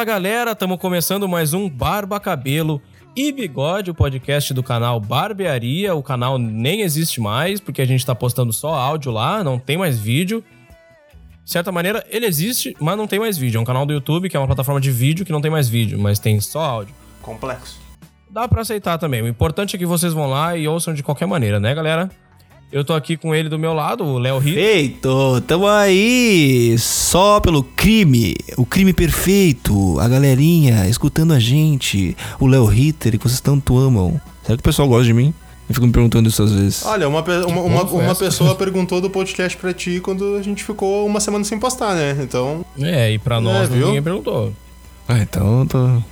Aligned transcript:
Fala 0.00 0.12
galera, 0.12 0.52
estamos 0.52 0.78
começando 0.78 1.28
mais 1.28 1.52
um 1.52 1.68
Barba 1.68 2.18
Cabelo 2.18 2.80
e 3.14 3.30
Bigode, 3.30 3.90
o 3.90 3.94
podcast 3.94 4.54
do 4.54 4.62
canal 4.62 4.98
Barbearia. 4.98 5.94
O 5.94 6.02
canal 6.02 6.38
nem 6.38 6.80
existe 6.80 7.20
mais 7.20 7.60
porque 7.60 7.82
a 7.82 7.84
gente 7.84 8.06
tá 8.06 8.14
postando 8.14 8.50
só 8.50 8.72
áudio 8.72 9.12
lá, 9.12 9.44
não 9.44 9.58
tem 9.58 9.76
mais 9.76 9.98
vídeo. 9.98 10.42
De 11.44 11.50
certa 11.50 11.70
maneira, 11.70 12.02
ele 12.08 12.24
existe, 12.24 12.74
mas 12.80 12.96
não 12.96 13.06
tem 13.06 13.18
mais 13.18 13.36
vídeo. 13.36 13.58
É 13.58 13.60
um 13.60 13.64
canal 13.64 13.84
do 13.84 13.92
YouTube 13.92 14.30
que 14.30 14.36
é 14.38 14.40
uma 14.40 14.46
plataforma 14.46 14.80
de 14.80 14.90
vídeo 14.90 15.26
que 15.26 15.32
não 15.32 15.42
tem 15.42 15.50
mais 15.50 15.68
vídeo, 15.68 15.98
mas 15.98 16.18
tem 16.18 16.40
só 16.40 16.62
áudio. 16.62 16.94
Complexo. 17.20 17.78
Dá 18.30 18.48
pra 18.48 18.62
aceitar 18.62 18.96
também. 18.96 19.20
O 19.20 19.28
importante 19.28 19.76
é 19.76 19.78
que 19.78 19.84
vocês 19.84 20.14
vão 20.14 20.30
lá 20.30 20.56
e 20.56 20.66
ouçam 20.66 20.94
de 20.94 21.02
qualquer 21.02 21.26
maneira, 21.26 21.60
né, 21.60 21.74
galera? 21.74 22.10
Eu 22.72 22.84
tô 22.84 22.92
aqui 22.92 23.16
com 23.16 23.34
ele 23.34 23.48
do 23.48 23.58
meu 23.58 23.72
lado, 23.72 24.04
o 24.04 24.16
Léo 24.16 24.38
Rito. 24.38 24.54
Feito! 24.56 25.40
Tamo 25.40 25.66
aí! 25.66 26.76
Só 26.78 27.40
pelo 27.40 27.64
crime, 27.64 28.36
o 28.56 28.64
crime 28.64 28.92
perfeito, 28.92 29.98
a 29.98 30.06
galerinha 30.06 30.88
escutando 30.88 31.32
a 31.32 31.40
gente, 31.40 32.16
o 32.38 32.46
Léo 32.46 32.64
Ritter 32.66 33.18
que 33.18 33.28
vocês 33.28 33.40
tanto 33.40 33.76
amam. 33.76 34.20
Será 34.44 34.56
que 34.56 34.60
o 34.60 34.64
pessoal 34.64 34.86
gosta 34.86 35.04
de 35.04 35.12
mim? 35.12 35.34
Eu 35.68 35.74
fico 35.74 35.86
me 35.86 35.92
perguntando 35.92 36.28
isso 36.28 36.42
às 36.44 36.52
vezes. 36.52 36.84
Olha, 36.86 37.08
uma, 37.08 37.20
uma, 37.22 37.60
uma, 37.62 37.82
uma 37.82 38.14
pessoa 38.14 38.54
perguntou 38.56 39.00
do 39.00 39.10
podcast 39.10 39.58
pra 39.58 39.72
ti 39.72 39.98
quando 40.00 40.36
a 40.36 40.42
gente 40.42 40.62
ficou 40.62 41.04
uma 41.06 41.18
semana 41.18 41.44
sem 41.44 41.58
postar, 41.58 41.94
né? 41.96 42.16
Então, 42.22 42.64
É, 42.80 43.12
e 43.12 43.18
pra 43.18 43.40
nós 43.40 43.68
viu? 43.68 43.86
ninguém 43.88 44.02
perguntou. 44.02 44.52
Ah, 45.08 45.18
então 45.18 45.60
eu 45.60 45.66
tô. 45.66 46.02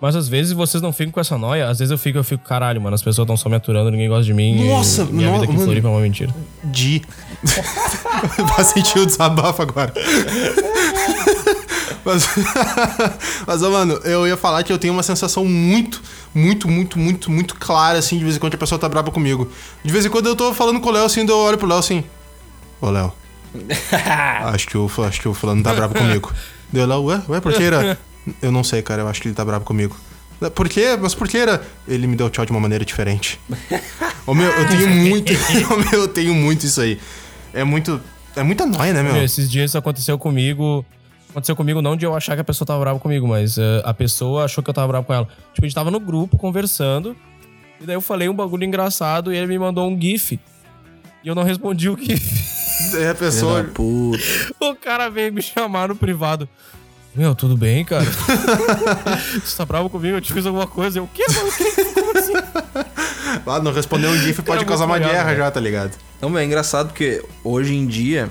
Mas 0.00 0.14
às 0.14 0.28
vezes 0.28 0.52
vocês 0.52 0.80
não 0.80 0.92
ficam 0.92 1.12
com 1.12 1.20
essa 1.20 1.36
noia, 1.36 1.68
às 1.68 1.78
vezes 1.80 1.90
eu 1.90 1.98
fico, 1.98 2.18
eu 2.18 2.24
fico, 2.24 2.44
caralho, 2.44 2.80
mano, 2.80 2.94
as 2.94 3.02
pessoas 3.02 3.24
estão 3.26 3.36
só 3.36 3.48
me 3.48 3.56
aturando, 3.56 3.90
ninguém 3.90 4.08
gosta 4.08 4.24
de 4.24 4.32
mim. 4.32 4.68
Nossa, 4.68 5.02
e 5.02 5.12
minha 5.12 5.26
no- 5.28 5.32
vida 5.34 5.44
aqui 5.44 5.52
em 5.52 5.56
mano. 5.56 5.66
Floripa 5.66 5.88
é 5.88 5.90
uma 5.90 6.00
mentira. 6.00 6.34
Di. 6.64 7.02
Vai 8.56 8.64
sentir 8.64 8.98
o 9.00 9.06
desabafo 9.06 9.62
agora. 9.62 9.92
Mas, 12.04 12.26
mas, 13.46 13.62
ó, 13.62 13.70
mano, 13.70 13.94
eu 14.04 14.26
ia 14.26 14.36
falar 14.36 14.62
que 14.62 14.72
eu 14.72 14.78
tenho 14.78 14.94
uma 14.94 15.02
sensação 15.02 15.44
muito, 15.44 16.00
muito, 16.34 16.66
muito, 16.66 16.98
muito, 16.98 17.30
muito 17.30 17.54
clara, 17.56 17.98
assim, 17.98 18.16
de 18.16 18.24
vez 18.24 18.36
em 18.36 18.38
quando 18.38 18.54
a 18.54 18.58
pessoa 18.58 18.78
tá 18.78 18.88
brava 18.88 19.10
comigo. 19.10 19.50
De 19.84 19.92
vez 19.92 20.06
em 20.06 20.08
quando 20.08 20.26
eu 20.26 20.34
tô 20.36 20.54
falando 20.54 20.80
com 20.80 20.88
o 20.88 20.92
Léo, 20.92 21.04
assim, 21.04 21.26
daí 21.26 21.34
eu 21.34 21.38
olho 21.38 21.58
pro 21.58 21.66
Léo 21.66 21.78
assim. 21.78 22.02
Ô, 22.80 22.88
Léo. 22.88 23.12
acho, 24.44 24.66
que 24.68 24.78
o, 24.78 24.90
acho 25.06 25.20
que 25.20 25.28
o 25.28 25.34
fulano 25.34 25.62
tá 25.62 25.74
bravo 25.74 25.94
comigo. 25.94 26.32
Deu 26.72 26.86
Léo, 26.86 27.04
ué, 27.04 27.20
ué, 27.28 27.40
por 27.40 27.52
que 27.52 27.62
era? 27.62 27.98
Eu 28.40 28.52
não 28.52 28.64
sei, 28.64 28.82
cara, 28.82 29.02
eu 29.02 29.08
acho 29.08 29.20
que 29.20 29.28
ele 29.28 29.34
tá 29.34 29.44
bravo 29.44 29.64
comigo. 29.64 29.96
Por 30.54 30.68
quê? 30.68 30.96
Mas 31.00 31.14
por 31.14 31.26
que 31.28 31.36
era? 31.36 31.62
Ele 31.86 32.06
me 32.06 32.14
deu 32.14 32.30
tchau 32.30 32.44
de 32.46 32.52
uma 32.52 32.60
maneira 32.60 32.84
diferente. 32.84 33.40
Ô 34.26 34.34
meu, 34.34 34.48
eu 34.48 34.68
tenho 34.68 34.88
muito. 34.88 35.32
Ô 35.72 35.76
meu, 35.76 36.02
eu 36.02 36.08
tenho 36.08 36.34
muito 36.34 36.64
isso 36.64 36.80
aí. 36.80 37.00
É 37.52 37.64
muito. 37.64 38.00
É 38.36 38.42
muita 38.42 38.64
nóia, 38.64 38.92
né, 38.92 39.02
meu? 39.02 39.14
Meu, 39.14 39.24
Esses 39.24 39.50
dias 39.50 39.70
isso 39.70 39.78
aconteceu 39.78 40.16
comigo. 40.18 40.84
Aconteceu 41.30 41.56
comigo 41.56 41.82
não 41.82 41.96
de 41.96 42.06
eu 42.06 42.14
achar 42.14 42.34
que 42.36 42.40
a 42.40 42.44
pessoa 42.44 42.66
tava 42.66 42.80
brava 42.80 42.98
comigo, 42.98 43.26
mas 43.26 43.58
eh, 43.58 43.82
a 43.84 43.92
pessoa 43.92 44.44
achou 44.44 44.62
que 44.62 44.70
eu 44.70 44.74
tava 44.74 44.88
bravo 44.88 45.06
com 45.06 45.12
ela. 45.12 45.28
Tipo, 45.52 45.64
a 45.64 45.68
gente 45.68 45.74
tava 45.74 45.90
no 45.90 46.00
grupo 46.00 46.38
conversando, 46.38 47.14
e 47.80 47.84
daí 47.84 47.96
eu 47.96 48.00
falei 48.00 48.28
um 48.28 48.34
bagulho 48.34 48.64
engraçado 48.64 49.32
e 49.32 49.36
ele 49.36 49.46
me 49.46 49.58
mandou 49.58 49.88
um 49.88 50.00
GIF. 50.00 50.38
E 51.22 51.28
eu 51.28 51.34
não 51.34 51.42
respondi 51.42 51.88
o 51.88 51.96
GIF. 51.98 52.48
É 52.96 53.08
a 53.08 53.14
pessoa. 53.14 53.68
O 54.60 54.74
cara 54.76 55.08
veio 55.10 55.32
me 55.32 55.42
chamar 55.42 55.88
no 55.88 55.96
privado. 55.96 56.48
Meu, 57.18 57.34
tudo 57.34 57.56
bem, 57.56 57.84
cara? 57.84 58.04
Você 59.44 59.56
tá 59.56 59.64
bravo 59.66 59.90
comigo? 59.90 60.16
Eu 60.16 60.20
te 60.20 60.32
fiz 60.32 60.46
alguma 60.46 60.68
coisa? 60.68 61.00
Eu, 61.00 61.02
o 61.02 61.08
quê, 61.08 61.24
mano? 61.28 61.50
Que- 61.50 61.84
Como 61.92 62.16
assim? 62.16 62.32
Ah, 63.44 63.60
não 63.60 63.72
respondeu 63.72 64.10
um 64.10 64.16
GIF 64.16 64.42
pode 64.42 64.64
causar 64.64 64.84
uma 64.84 64.98
guerra 64.98 65.30
né? 65.32 65.36
já, 65.36 65.50
tá 65.50 65.58
ligado? 65.60 65.96
Não, 66.20 66.36
é 66.38 66.44
engraçado 66.44 66.88
porque 66.88 67.22
hoje 67.42 67.74
em 67.74 67.86
dia 67.86 68.28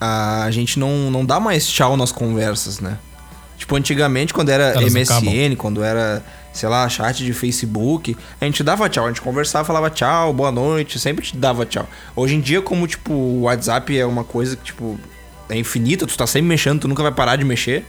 a 0.00 0.48
gente 0.50 0.78
não, 0.78 1.10
não 1.10 1.24
dá 1.24 1.38
mais 1.38 1.66
tchau 1.66 1.96
nas 1.96 2.10
conversas, 2.10 2.80
né? 2.80 2.96
Tipo, 3.58 3.76
antigamente, 3.76 4.32
quando 4.32 4.48
era 4.48 4.70
Elas 4.70 4.92
MSN, 4.92 5.12
acabam. 5.12 5.56
quando 5.56 5.84
era, 5.84 6.24
sei 6.52 6.68
lá, 6.68 6.88
chat 6.88 7.24
de 7.24 7.32
Facebook, 7.32 8.16
a 8.40 8.44
gente 8.44 8.62
dava 8.62 8.88
tchau, 8.88 9.04
a 9.04 9.08
gente 9.08 9.20
conversava, 9.20 9.64
falava 9.64 9.90
tchau, 9.90 10.32
boa 10.32 10.50
noite, 10.50 10.98
sempre 10.98 11.24
te 11.24 11.36
dava 11.36 11.64
tchau. 11.66 11.88
Hoje 12.16 12.34
em 12.34 12.40
dia, 12.40 12.62
como, 12.62 12.86
tipo, 12.86 13.12
o 13.12 13.42
WhatsApp 13.42 13.96
é 13.96 14.06
uma 14.06 14.24
coisa 14.24 14.56
que, 14.56 14.64
tipo, 14.64 14.98
é 15.48 15.56
infinita, 15.56 16.06
tu 16.06 16.16
tá 16.16 16.26
sempre 16.26 16.48
mexendo, 16.48 16.80
tu 16.80 16.88
nunca 16.88 17.02
vai 17.02 17.12
parar 17.12 17.36
de 17.36 17.44
mexer. 17.44 17.84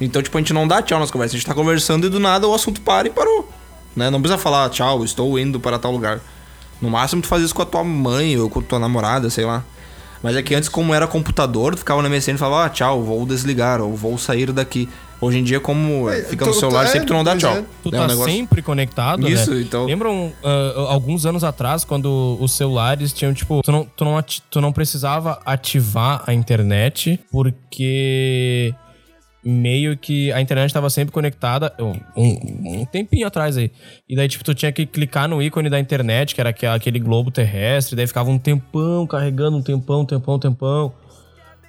Então, 0.00 0.22
tipo, 0.22 0.36
a 0.36 0.40
gente 0.40 0.52
não 0.52 0.66
dá 0.66 0.80
tchau 0.82 0.98
nas 0.98 1.10
conversas, 1.10 1.34
a 1.34 1.38
gente 1.38 1.46
tá 1.46 1.54
conversando 1.54 2.06
e 2.06 2.10
do 2.10 2.18
nada 2.18 2.48
o 2.48 2.54
assunto 2.54 2.80
para 2.80 3.06
e 3.08 3.10
parou. 3.10 3.48
Né? 3.94 4.08
Não 4.08 4.20
precisa 4.20 4.40
falar 4.40 4.68
tchau, 4.70 5.04
estou 5.04 5.38
indo 5.38 5.60
para 5.60 5.78
tal 5.78 5.92
lugar. 5.92 6.20
No 6.80 6.88
máximo 6.88 7.20
tu 7.20 7.28
faz 7.28 7.42
isso 7.42 7.54
com 7.54 7.62
a 7.62 7.66
tua 7.66 7.84
mãe 7.84 8.38
ou 8.38 8.48
com 8.48 8.60
a 8.60 8.62
tua 8.62 8.78
namorada, 8.78 9.28
sei 9.28 9.44
lá. 9.44 9.62
Mas 10.22 10.36
é 10.36 10.42
que 10.42 10.54
antes, 10.54 10.68
como 10.68 10.94
era 10.94 11.06
computador, 11.06 11.74
tu 11.74 11.78
ficava 11.78 12.02
na 12.02 12.08
MSN 12.08 12.34
e 12.34 12.38
falava, 12.38 12.66
ah, 12.66 12.68
tchau, 12.70 13.02
vou 13.02 13.24
desligar, 13.26 13.80
ou 13.80 13.94
vou 13.96 14.16
sair 14.18 14.52
daqui. 14.52 14.88
Hoje 15.18 15.38
em 15.38 15.44
dia, 15.44 15.60
como 15.60 16.08
É, 16.10 16.22
fica 16.22 16.44
tu- 16.44 16.48
no 16.48 16.54
celular, 16.54 16.86
tu- 16.86 16.92
sempre 16.92 17.06
tu 17.08 17.12
não 17.14 17.24
dá 17.24 17.32
é, 17.32 17.36
tchau. 17.36 17.56
é. 17.56 17.64
Tu 17.82 17.88
É 17.88 17.92
tá 17.92 18.06
negócio- 18.06 18.32
sempre 18.32 18.62
conectado, 18.62 19.28
Isso, 19.28 19.50
né? 19.50 19.60
então- 19.62 19.84
Lembram 19.86 20.32
ah, 20.42 20.86
alguns 20.88 21.24
anos 21.26 21.42
atrás, 21.44 21.84
quando 21.84 22.36
os 22.40 22.52
celulares 22.52 23.12
tinham, 23.12 23.32
tipo... 23.34 23.60
Tu 23.62 23.70
não, 23.72 23.84
tu, 23.96 24.04
não, 24.04 24.16
ati- 24.16 24.42
tu 24.50 24.60
não 24.62 24.72
precisava 24.72 25.40
ativar 25.44 26.22
a 26.26 26.32
internet, 26.34 27.18
porque... 27.30 28.74
Meio 29.42 29.96
que 29.96 30.30
a 30.32 30.40
internet 30.40 30.70
tava 30.72 30.90
sempre 30.90 31.12
conectada 31.12 31.72
um, 31.80 31.94
um 32.82 32.84
tempinho 32.84 33.26
atrás 33.26 33.56
aí. 33.56 33.70
E 34.08 34.14
daí, 34.14 34.28
tipo, 34.28 34.44
tu 34.44 34.54
tinha 34.54 34.70
que 34.70 34.84
clicar 34.84 35.26
no 35.28 35.40
ícone 35.42 35.70
da 35.70 35.80
internet, 35.80 36.34
que 36.34 36.40
era 36.42 36.50
aquele- 36.50 36.98
globo 36.98 37.30
terrestre, 37.30 37.96
daí 37.96 38.06
ficava 38.06 38.28
um 38.28 38.38
tempão 38.38 39.06
carregando, 39.06 39.56
um 39.56 39.62
tempão, 39.62 40.02
um 40.02 40.04
tempão, 40.04 40.34
um 40.34 40.38
tempão. 40.38 40.92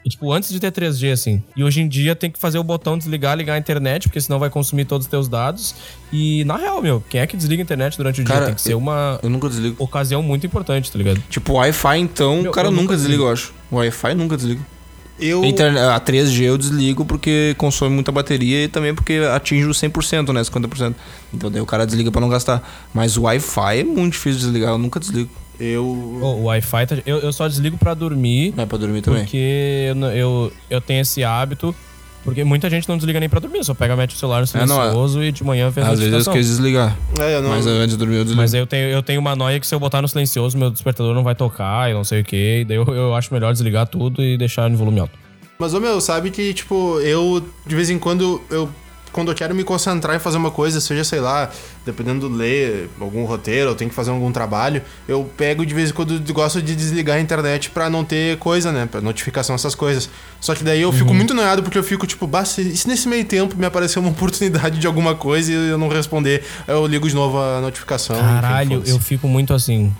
E, 0.03 0.09
tipo, 0.09 0.31
antes 0.33 0.49
de 0.51 0.59
ter 0.59 0.71
3G, 0.71 1.11
assim. 1.11 1.43
E 1.55 1.63
hoje 1.63 1.79
em 1.79 1.87
dia 1.87 2.15
tem 2.15 2.29
que 2.31 2.39
fazer 2.39 2.57
o 2.57 2.63
botão 2.63 2.97
desligar, 2.97 3.37
ligar 3.37 3.53
a 3.53 3.57
internet, 3.59 4.07
porque 4.09 4.19
senão 4.19 4.39
vai 4.39 4.49
consumir 4.49 4.83
todos 4.83 5.05
os 5.05 5.09
teus 5.11 5.29
dados. 5.29 5.75
E, 6.11 6.43
na 6.45 6.57
real, 6.57 6.81
meu, 6.81 7.01
quem 7.07 7.21
é 7.21 7.27
que 7.27 7.37
desliga 7.37 7.61
a 7.61 7.63
internet 7.63 7.95
durante 7.95 8.19
o 8.19 8.23
dia? 8.23 8.33
Cara, 8.33 8.45
Tem 8.47 8.55
que 8.55 8.61
ser 8.61 8.73
uma 8.73 9.19
Eu 9.21 9.29
nunca 9.29 9.47
desligo. 9.47 9.75
ocasião 9.81 10.21
muito 10.23 10.45
importante, 10.45 10.91
tá 10.91 10.97
ligado? 10.97 11.21
Tipo, 11.29 11.53
Wi-Fi, 11.53 11.99
então, 11.99 12.41
Meu, 12.41 12.49
o 12.51 12.53
cara 12.53 12.67
eu 12.67 12.71
nunca 12.71 12.81
nunca 12.83 12.95
desliga, 12.97 13.21
eu 13.23 13.31
acho. 13.31 13.53
O 13.69 13.75
Wi-Fi 13.75 14.13
nunca 14.15 14.35
desliga. 14.35 14.61
Eu. 15.21 15.43
A 15.43 15.47
internet- 15.47 15.83
A 15.83 15.99
3G 15.99 16.43
eu 16.45 16.57
desligo 16.57 17.05
porque 17.05 17.53
consome 17.57 17.93
muita 17.93 18.11
bateria 18.11 18.63
e 18.63 18.67
também 18.67 18.93
porque 18.95 19.21
atinge 19.33 19.65
o 19.67 19.73
100%, 19.73 20.33
né? 20.33 20.41
50%. 20.43 20.95
Então 21.33 21.51
daí 21.51 21.61
o 21.61 21.65
cara 21.65 21.85
desliga 21.85 22.11
pra 22.11 22.19
não 22.19 22.27
gastar. 22.29 22.67
Mas 22.93 23.17
o 23.17 23.21
Wi-Fi 23.23 23.79
é 23.79 23.83
muito 23.83 24.13
difícil 24.13 24.39
de 24.39 24.45
desligar, 24.45 24.71
eu 24.71 24.77
nunca 24.77 24.99
desligo. 24.99 25.29
Eu. 25.59 25.85
Ô, 25.85 26.25
o 26.37 26.43
Wi-Fi, 26.45 26.87
tá- 26.87 26.97
eu, 27.05 27.19
eu 27.19 27.31
só 27.31 27.47
desligo 27.47 27.77
pra 27.77 27.93
dormir, 27.93 28.51
Não 28.57 28.63
é 28.63 28.65
pra 28.65 28.79
dormir 28.79 29.01
também. 29.03 29.21
porque 29.21 29.93
eu, 29.95 30.07
eu, 30.07 30.53
eu 30.71 30.81
tenho 30.81 31.01
esse 31.01 31.23
hábito. 31.23 31.75
Porque 32.23 32.43
muita 32.43 32.69
gente 32.69 32.87
não 32.87 32.97
desliga 32.97 33.19
nem 33.19 33.27
pra 33.27 33.39
dormir, 33.39 33.63
só 33.63 33.73
pega, 33.73 33.95
mete 33.95 34.15
o 34.15 34.17
celular 34.17 34.41
no 34.41 34.61
É, 34.61 34.65
não, 34.65 34.75
é. 34.75 34.81
silencioso 34.81 35.23
e 35.23 35.31
de 35.31 35.43
manhã 35.43 35.71
fez 35.71 35.87
a 35.87 35.89
Às 35.91 35.99
vezes 35.99 36.13
eu 36.13 36.19
esqueço 36.19 36.49
de 36.49 36.55
desligar. 36.55 36.95
É, 37.19 37.35
eu 37.35 37.41
não. 37.41 37.49
Mas 37.49 37.65
antes 37.65 37.91
de 37.91 37.97
dormir 37.97 38.17
eu 38.17 38.23
desligo. 38.23 38.41
Mas 38.41 38.53
eu 38.53 38.67
tenho, 38.67 38.89
eu 38.89 39.01
tenho 39.01 39.19
uma 39.19 39.35
noia 39.35 39.59
que 39.59 39.65
se 39.65 39.73
eu 39.73 39.79
botar 39.79 40.01
no 40.01 40.07
silencioso, 40.07 40.57
meu 40.57 40.69
despertador 40.69 41.15
não 41.15 41.23
vai 41.23 41.33
tocar 41.33 41.89
e 41.89 41.93
não 41.93 42.03
sei 42.03 42.21
o 42.21 42.23
que. 42.23 42.61
E 42.61 42.65
daí 42.65 42.77
eu, 42.77 42.85
eu 42.85 43.15
acho 43.15 43.33
melhor 43.33 43.51
desligar 43.51 43.87
tudo 43.87 44.21
e 44.21 44.37
deixar 44.37 44.69
no 44.69 44.77
volume 44.77 44.99
alto. 44.99 45.17
Mas, 45.57 45.75
ô 45.75 45.79
meu, 45.79 46.01
sabe 46.01 46.31
que, 46.31 46.53
tipo, 46.55 46.99
eu, 47.01 47.45
de 47.67 47.75
vez 47.75 47.89
em 47.89 47.99
quando, 47.99 48.41
eu. 48.49 48.67
Quando 49.11 49.29
eu 49.31 49.35
quero 49.35 49.53
me 49.53 49.63
concentrar 49.63 50.15
em 50.15 50.19
fazer 50.19 50.37
uma 50.37 50.51
coisa, 50.51 50.79
seja, 50.79 51.03
sei 51.03 51.19
lá, 51.19 51.49
dependendo 51.85 52.29
de 52.29 52.35
ler 52.35 52.89
algum 52.99 53.25
roteiro, 53.25 53.71
eu 53.71 53.75
tenho 53.75 53.89
que 53.89 53.95
fazer 53.95 54.09
algum 54.11 54.31
trabalho, 54.31 54.81
eu 55.07 55.29
pego 55.35 55.65
de 55.65 55.73
vez 55.73 55.89
em 55.89 55.93
quando 55.93 56.17
gosto 56.33 56.61
de 56.61 56.75
desligar 56.75 57.17
a 57.17 57.19
internet 57.19 57.69
pra 57.71 57.89
não 57.89 58.03
ter 58.05 58.37
coisa, 58.37 58.71
né? 58.71 58.87
Pra 58.89 59.01
notificação, 59.01 59.53
essas 59.55 59.75
coisas. 59.75 60.09
Só 60.39 60.55
que 60.55 60.63
daí 60.63 60.81
eu 60.81 60.91
fico 60.93 61.13
muito 61.13 61.33
noiado 61.33 61.61
porque 61.61 61.77
eu 61.77 61.83
fico, 61.83 62.07
tipo, 62.07 62.25
bah, 62.25 62.45
se, 62.45 62.75
se 62.77 62.87
nesse 62.87 63.07
meio 63.07 63.25
tempo 63.25 63.55
me 63.57 63.65
aparecer 63.65 63.99
uma 63.99 64.09
oportunidade 64.11 64.79
de 64.79 64.87
alguma 64.87 65.13
coisa 65.15 65.51
e 65.51 65.55
eu 65.69 65.77
não 65.77 65.89
responder, 65.89 66.43
eu 66.67 66.85
ligo 66.87 67.07
de 67.07 67.13
novo 67.15 67.37
a 67.37 67.59
notificação. 67.61 68.15
enfim, 68.15 68.25
Caralho, 68.27 68.69
foda-se. 68.77 68.91
eu 68.91 68.99
fico 68.99 69.27
muito 69.27 69.53
assim. 69.53 69.93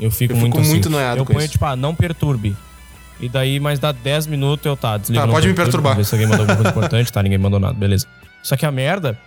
Eu 0.00 0.10
fico 0.10 0.32
Eu 0.32 0.36
muito 0.38 0.52
fico 0.52 0.60
assim. 0.62 0.70
muito 0.70 0.90
noiado 0.90 1.20
Eu 1.20 1.24
ponho, 1.26 1.38
isso. 1.40 1.48
tipo, 1.50 1.64
ah, 1.66 1.76
não 1.76 1.94
perturbe. 1.94 2.56
E 3.20 3.28
daí, 3.28 3.60
mais 3.60 3.78
dá 3.78 3.92
10 3.92 4.26
minutos 4.26 4.66
eu 4.66 4.76
tá, 4.76 4.96
desliga. 4.96 5.22
Tá, 5.24 5.28
pode 5.32 5.46
me 5.46 5.54
perturbar. 5.54 5.96
Ver 5.96 6.04
se 6.04 6.14
alguém 6.14 6.26
mandou 6.26 6.42
alguma 6.42 6.56
coisa 6.56 6.70
importante, 6.70 7.12
tá? 7.12 7.22
Ninguém 7.22 7.38
mandou 7.38 7.60
nada, 7.60 7.74
beleza. 7.74 8.06
Só 8.44 8.54
que 8.56 8.64
a 8.64 8.70
merda. 8.70 9.18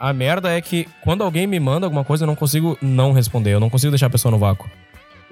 A 0.00 0.12
merda 0.12 0.50
é 0.50 0.60
que 0.60 0.88
quando 1.02 1.22
alguém 1.22 1.46
me 1.46 1.60
manda 1.60 1.86
alguma 1.86 2.02
coisa, 2.02 2.24
eu 2.24 2.26
não 2.26 2.34
consigo 2.34 2.76
não 2.82 3.12
responder. 3.12 3.52
Eu 3.52 3.60
não 3.60 3.70
consigo 3.70 3.92
deixar 3.92 4.06
a 4.06 4.10
pessoa 4.10 4.32
no 4.32 4.38
vácuo. 4.38 4.68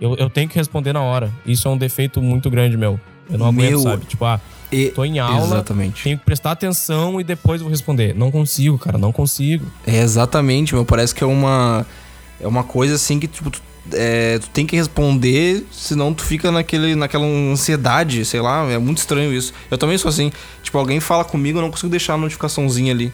Eu, 0.00 0.14
eu 0.17 0.31
tenho 0.31 0.49
que 0.49 0.56
responder 0.56 0.93
na 0.93 1.00
hora. 1.02 1.32
Isso 1.44 1.67
é 1.67 1.70
um 1.70 1.76
defeito 1.76 2.23
muito 2.23 2.49
grande 2.49 2.76
meu. 2.76 3.00
Eu 3.31 3.38
não 3.38 3.46
aguento, 3.46 3.70
Meu, 3.70 3.81
sabe? 3.81 4.05
Tipo, 4.05 4.25
ah, 4.25 4.40
E- 4.70 4.88
tô 4.90 5.05
em 5.05 5.19
aula, 5.19 5.44
Exatamente. 5.46 6.02
tenho 6.05 6.19
que 6.19 6.25
prestar 6.25 6.50
atenção 6.52 7.20
e 7.20 7.25
depois 7.25 7.61
vou 7.61 7.70
responder. 7.70 8.14
Não 8.14 8.31
consigo, 8.31 8.79
cara, 8.79 8.99
não 8.99 9.12
consigo. 9.12 9.67
É 9.87 9.96
exatamente, 9.99 10.75
meu. 10.75 10.85
Parece 10.85 11.14
que 11.14 11.25
é 11.25 11.26
uma. 11.26 11.87
É 12.40 12.46
uma 12.46 12.64
coisa 12.64 12.94
assim 12.96 13.19
que, 13.20 13.26
tipo, 13.28 13.50
tu, 13.50 13.62
é, 13.93 14.38
tu 14.38 14.49
tem 14.50 14.64
que 14.67 14.76
responder, 14.76 15.67
senão 15.73 16.12
tu 16.14 16.23
fica 16.25 16.50
naquele, 16.52 16.94
naquela 16.94 17.26
ansiedade, 17.26 18.25
sei 18.25 18.40
lá. 18.40 18.64
É 18.70 18.79
muito 18.79 18.99
estranho 18.99 19.32
isso. 19.32 19.52
Eu 19.70 19.79
também 19.79 19.99
sou 19.99 20.08
assim. 20.08 20.31
Tipo, 20.62 20.79
alguém 20.79 21.00
fala 21.00 21.25
comigo, 21.25 21.58
eu 21.58 21.62
não 21.62 21.70
consigo 21.70 21.90
deixar 21.90 22.14
a 22.14 22.19
notificaçãozinha 22.19 22.93
ali. 22.93 23.12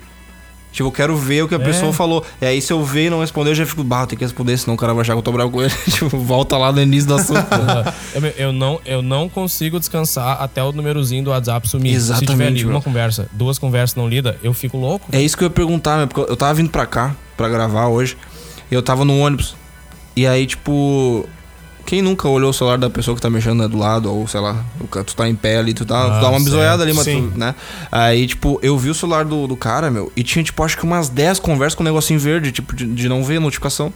Tipo, 0.71 0.89
eu 0.89 0.93
quero 0.93 1.17
ver 1.17 1.43
o 1.45 1.49
que 1.49 1.55
a 1.55 1.59
É. 1.59 1.65
pessoa 1.65 1.95
falou. 1.95 2.23
E 2.43 2.45
aí, 2.45 2.61
se 2.61 2.71
eu 2.71 2.85
ver 2.85 3.07
e 3.07 3.11
não 3.11 3.21
responder, 3.21 3.51
eu 3.51 3.55
já 3.55 3.65
fico, 3.65 3.83
bah, 3.83 4.07
tenho 4.07 4.19
que 4.19 4.25
responder, 4.27 4.57
senão 4.59 4.75
o 4.75 4.77
cara 4.77 4.93
vai 4.93 5.01
achar 5.01 5.15
que 5.15 5.19
eu 5.19 5.23
tô 5.23 5.33
bravo 5.33 5.51
com 5.51 5.63
ele. 5.63 5.73
tipo, 5.91 6.11
volta 6.19 6.59
lá 6.59 6.71
no 6.71 6.83
início 6.83 7.09
do 7.09 7.15
assunto. 7.15 7.41
eu, 8.15 8.23
eu 8.37 8.53
não, 8.53 8.79
eu 8.85 9.01
não 9.01 9.31
consigo 9.31 9.79
descansar 9.79 10.43
até 10.43 10.63
o 10.63 10.71
númerozinho 10.71 11.25
do 11.25 11.31
WhatsApp 11.31 11.67
sumir. 11.67 11.93
Se 11.93 11.97
Exatamente, 11.97 12.31
tiver 12.31 12.47
ali 12.49 12.65
uma 12.67 12.83
conversa, 12.83 13.27
duas 13.33 13.59
conversas 13.59 13.97
não 13.97 14.07
lidas, 14.07 14.37
eu 14.43 14.53
fico 14.53 14.77
louco. 14.77 15.07
É 15.11 15.21
isso 15.23 15.37
que 15.39 15.43
eu 15.43 15.47
ia 15.47 15.51
perguntar, 15.51 15.97
meu, 15.97 16.07
porque 16.07 16.31
eu 16.31 16.37
tava 16.37 16.53
vindo 16.53 16.69
pra 16.69 16.85
cá, 16.85 17.17
pra 17.35 17.49
gravar 17.49 17.87
hoje, 17.89 18.19
e 18.71 18.75
eu 18.75 18.83
tava 18.83 19.07
no 19.07 19.19
ônibus. 19.19 19.57
E 20.19 20.27
aí, 20.27 20.47
tipo. 20.47 21.29
Quem 21.87 22.03
nunca 22.03 22.29
olhou 22.29 22.51
o 22.51 22.53
celular 22.53 22.77
da 22.77 22.91
pessoa 22.91 23.15
que 23.15 23.23
tá 23.23 23.31
mexendo 23.31 23.61
né, 23.63 23.67
do 23.69 23.79
lado, 23.79 24.13
ou 24.15 24.29
sei 24.29 24.41
lá, 24.41 24.63
tu 25.07 25.17
tá 25.17 25.27
em 25.27 25.35
pé 25.35 25.57
ali, 25.57 25.73
tu, 25.73 25.87
tá, 25.87 26.05
tu 26.05 26.13
Ah, 26.17 26.21
dá 26.21 26.29
uma 26.29 26.39
bisoiada 26.39 26.83
ali, 26.83 26.93
mas 26.93 27.05
Sim. 27.07 27.31
tu, 27.33 27.39
né? 27.39 27.55
Aí, 27.91 28.27
tipo, 28.27 28.59
eu 28.63 28.77
vi 28.77 28.91
o 28.91 28.95
celular 28.95 29.25
do, 29.25 29.47
do 29.47 29.57
cara, 29.57 29.91
meu, 29.91 30.13
e 30.15 30.23
tinha, 30.23 30.45
tipo, 30.45 30.63
acho 30.63 30.77
que 30.77 30.85
umas 30.85 31.09
10 31.09 31.39
conversas 31.41 31.75
com 31.75 31.83
um 31.83 31.87
negocinho 31.87 32.21
verde, 32.21 32.53
tipo, 32.53 32.77
de, 32.77 32.85
de 32.85 33.09
não 33.09 33.25
ver 33.25 33.41
notificação. 33.41 33.91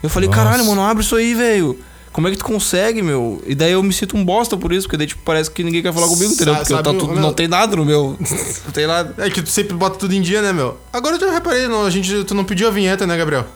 Eu 0.00 0.08
falei, 0.08 0.28
Nossa. 0.28 0.40
caralho, 0.40 0.64
mano, 0.66 0.82
abre 0.82 1.02
isso 1.02 1.16
aí, 1.16 1.34
velho. 1.34 1.76
Como 2.12 2.28
é 2.28 2.30
que 2.30 2.36
tu 2.36 2.44
consegue, 2.44 3.02
meu? 3.02 3.42
E 3.44 3.56
daí 3.56 3.72
eu 3.72 3.82
me 3.82 3.92
sinto 3.92 4.16
um 4.16 4.24
bosta 4.24 4.56
por 4.56 4.72
isso, 4.72 4.86
porque 4.86 4.98
daí, 4.98 5.08
tipo, 5.08 5.22
parece 5.24 5.50
que 5.50 5.64
ninguém 5.64 5.82
quer 5.82 5.92
falar 5.92 6.06
comigo, 6.06 6.32
entendeu? 6.32 6.54
Porque 6.54 6.72
eu 6.72 6.76
sabe 6.76 6.84
tá 6.84 6.90
o- 6.92 6.98
tudo, 6.98 7.12
meu- 7.14 7.22
não 7.22 7.32
tem 7.32 7.48
nada 7.48 7.74
no 7.74 7.84
meu. 7.84 8.16
não 8.66 8.70
tem 8.72 8.86
nada. 8.86 9.14
É 9.18 9.28
que 9.28 9.42
tu 9.42 9.50
sempre 9.50 9.74
bota 9.76 9.98
tudo 9.98 10.14
em 10.14 10.20
dia, 10.22 10.42
né, 10.42 10.52
meu? 10.52 10.78
Agora 10.92 11.16
eu 11.16 11.20
já 11.20 11.32
reparei, 11.32 11.66
não, 11.66 11.84
a 11.84 11.90
gente, 11.90 12.22
tu 12.22 12.34
não 12.36 12.44
pediu 12.44 12.68
a 12.68 12.70
vinheta, 12.70 13.04
né, 13.04 13.16
Gabriel? 13.16 13.46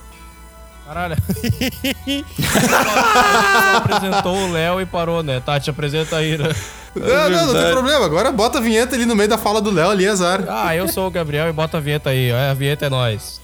Caralho. 0.87 1.17
apresentou 3.75 4.37
o 4.37 4.53
Léo 4.53 4.81
e 4.81 4.87
parou, 4.87 5.21
né? 5.21 5.41
Tati, 5.45 5.69
apresenta 5.69 6.17
aí, 6.17 6.39
né? 6.39 6.49
não, 6.95 7.29
não, 7.29 7.47
não 7.49 7.55
tem 7.55 7.73
problema. 7.73 8.05
Agora 8.05 8.31
bota 8.31 8.59
a 8.59 8.61
vinheta 8.61 8.95
ali 8.95 9.05
no 9.05 9.17
meio 9.17 9.29
da 9.29 9.37
fala 9.37 9.61
do 9.61 9.73
Léo 9.73 9.91
ali, 9.91 10.07
azar. 10.07 10.45
Ah, 10.49 10.77
eu 10.77 10.87
sou 10.87 11.09
o 11.09 11.11
Gabriel 11.11 11.49
e 11.49 11.53
bota 11.53 11.79
a 11.79 11.81
vinheta 11.81 12.11
aí. 12.11 12.31
A 12.31 12.55
vinheta 12.55 12.87
é 12.87 12.89
nós. 12.89 13.41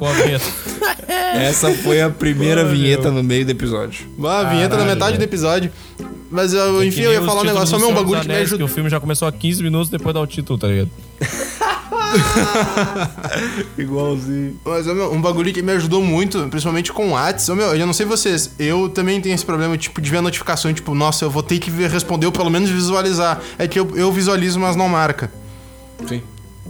A 0.00 0.12
vinheta. 0.12 0.44
Essa 1.36 1.72
foi 1.72 2.00
a 2.00 2.10
primeira 2.10 2.64
vinheta 2.64 3.04
meu. 3.04 3.14
no 3.14 3.22
meio 3.22 3.44
do 3.44 3.50
episódio. 3.52 4.06
Ah, 4.24 4.40
a 4.40 4.44
vinheta 4.44 4.70
na 4.76 4.82
Caralho, 4.82 4.86
metade 4.94 5.12
velho. 5.12 5.18
do 5.18 5.24
episódio. 5.30 5.70
Mas 6.30 6.52
eu, 6.52 6.82
enfim, 6.84 7.02
eu 7.02 7.12
ia 7.12 7.22
falar 7.22 7.42
um 7.42 7.44
negócio, 7.44 7.68
só 7.68 7.78
meu, 7.78 7.90
um 7.90 7.94
bagulho 7.94 8.20
que 8.20 8.28
me 8.28 8.46
que 8.58 8.62
o 8.62 8.68
filme 8.68 8.90
já 8.90 8.98
começou 8.98 9.28
há 9.28 9.32
15 9.32 9.62
minutos 9.62 9.88
depois 9.88 10.08
de 10.08 10.14
dar 10.14 10.20
o 10.22 10.26
título, 10.26 10.58
tá 10.58 10.66
ligado? 10.66 10.90
Igualzinho. 13.78 14.58
Mas, 14.64 14.86
ô, 14.86 14.94
meu, 14.94 15.12
um 15.12 15.20
bagulho 15.20 15.52
que 15.52 15.62
me 15.62 15.72
ajudou 15.72 16.02
muito, 16.02 16.46
principalmente 16.48 16.92
com 16.92 17.08
o 17.08 17.12
Whats, 17.12 17.48
ô, 17.48 17.54
meu, 17.54 17.74
eu 17.74 17.86
não 17.86 17.92
sei 17.92 18.06
vocês, 18.06 18.50
eu 18.58 18.88
também 18.88 19.20
tenho 19.20 19.34
esse 19.34 19.44
problema, 19.44 19.76
tipo, 19.76 20.00
de 20.00 20.10
ver 20.10 20.18
a 20.18 20.22
notificação, 20.22 20.72
tipo, 20.72 20.94
nossa, 20.94 21.24
eu 21.24 21.30
vou 21.30 21.42
ter 21.42 21.58
que 21.58 21.70
ver- 21.70 21.90
responder 21.90 22.26
ou 22.26 22.32
pelo 22.32 22.50
menos 22.50 22.70
visualizar. 22.70 23.40
É 23.58 23.66
que 23.68 23.78
eu, 23.78 23.90
eu 23.96 24.10
visualizo, 24.12 24.58
mas 24.58 24.76
não 24.76 24.88
marca. 24.88 25.30
Sim. 26.08 26.22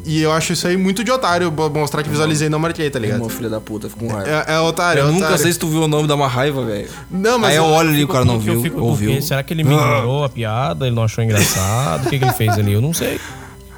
E 0.05 0.23
eu 0.23 0.33
acho 0.33 0.53
isso 0.53 0.67
aí 0.69 0.77
muito 0.77 1.03
de 1.03 1.11
otário, 1.11 1.53
mostrar 1.75 2.03
que 2.03 2.09
visualizei 2.09 2.47
e 2.47 2.51
não 2.51 2.59
marquei, 2.59 2.89
tá 2.91 2.99
ligado? 2.99 3.17
Irmão, 3.17 3.29
filha 3.29 3.49
da 3.49 3.61
puta, 3.61 3.89
fico 3.89 4.05
com 4.07 4.13
raiva. 4.13 4.45
É, 4.47 4.55
é 4.55 4.61
otário, 4.61 5.01
eu 5.01 5.09
é 5.09 5.11
nunca 5.11 5.25
otário. 5.27 5.43
sei 5.43 5.53
se 5.53 5.59
tu 5.59 5.69
viu 5.69 5.83
o 5.83 5.89
nome, 5.89 6.07
dá 6.07 6.15
uma 6.15 6.29
raiva, 6.29 6.65
velho. 6.65 6.89
Não, 7.11 7.39
mas 7.39 7.51
Aí 7.51 7.57
eu 7.57 7.65
olho 7.65 7.91
ali, 7.91 8.05
o 8.05 8.09
cara 8.09 8.25
não 8.25 8.39
viu, 8.39 8.63
fico, 8.63 8.81
ouviu. 8.81 9.11
porque 9.11 9.23
Será 9.23 9.43
que 9.43 9.53
ele 9.53 9.65
me 9.65 9.75
ignorou 9.75 10.25
a 10.25 10.29
piada? 10.29 10.87
Ele 10.87 10.95
não 10.95 11.03
achou 11.05 11.23
engraçado? 11.25 12.07
O 12.07 12.11
que, 12.11 12.19
que 12.19 12.25
ele 12.25 12.33
fez 12.33 12.53
ali? 12.59 12.73
Eu 12.73 12.81
não 12.81 12.93
sei. 12.93 13.21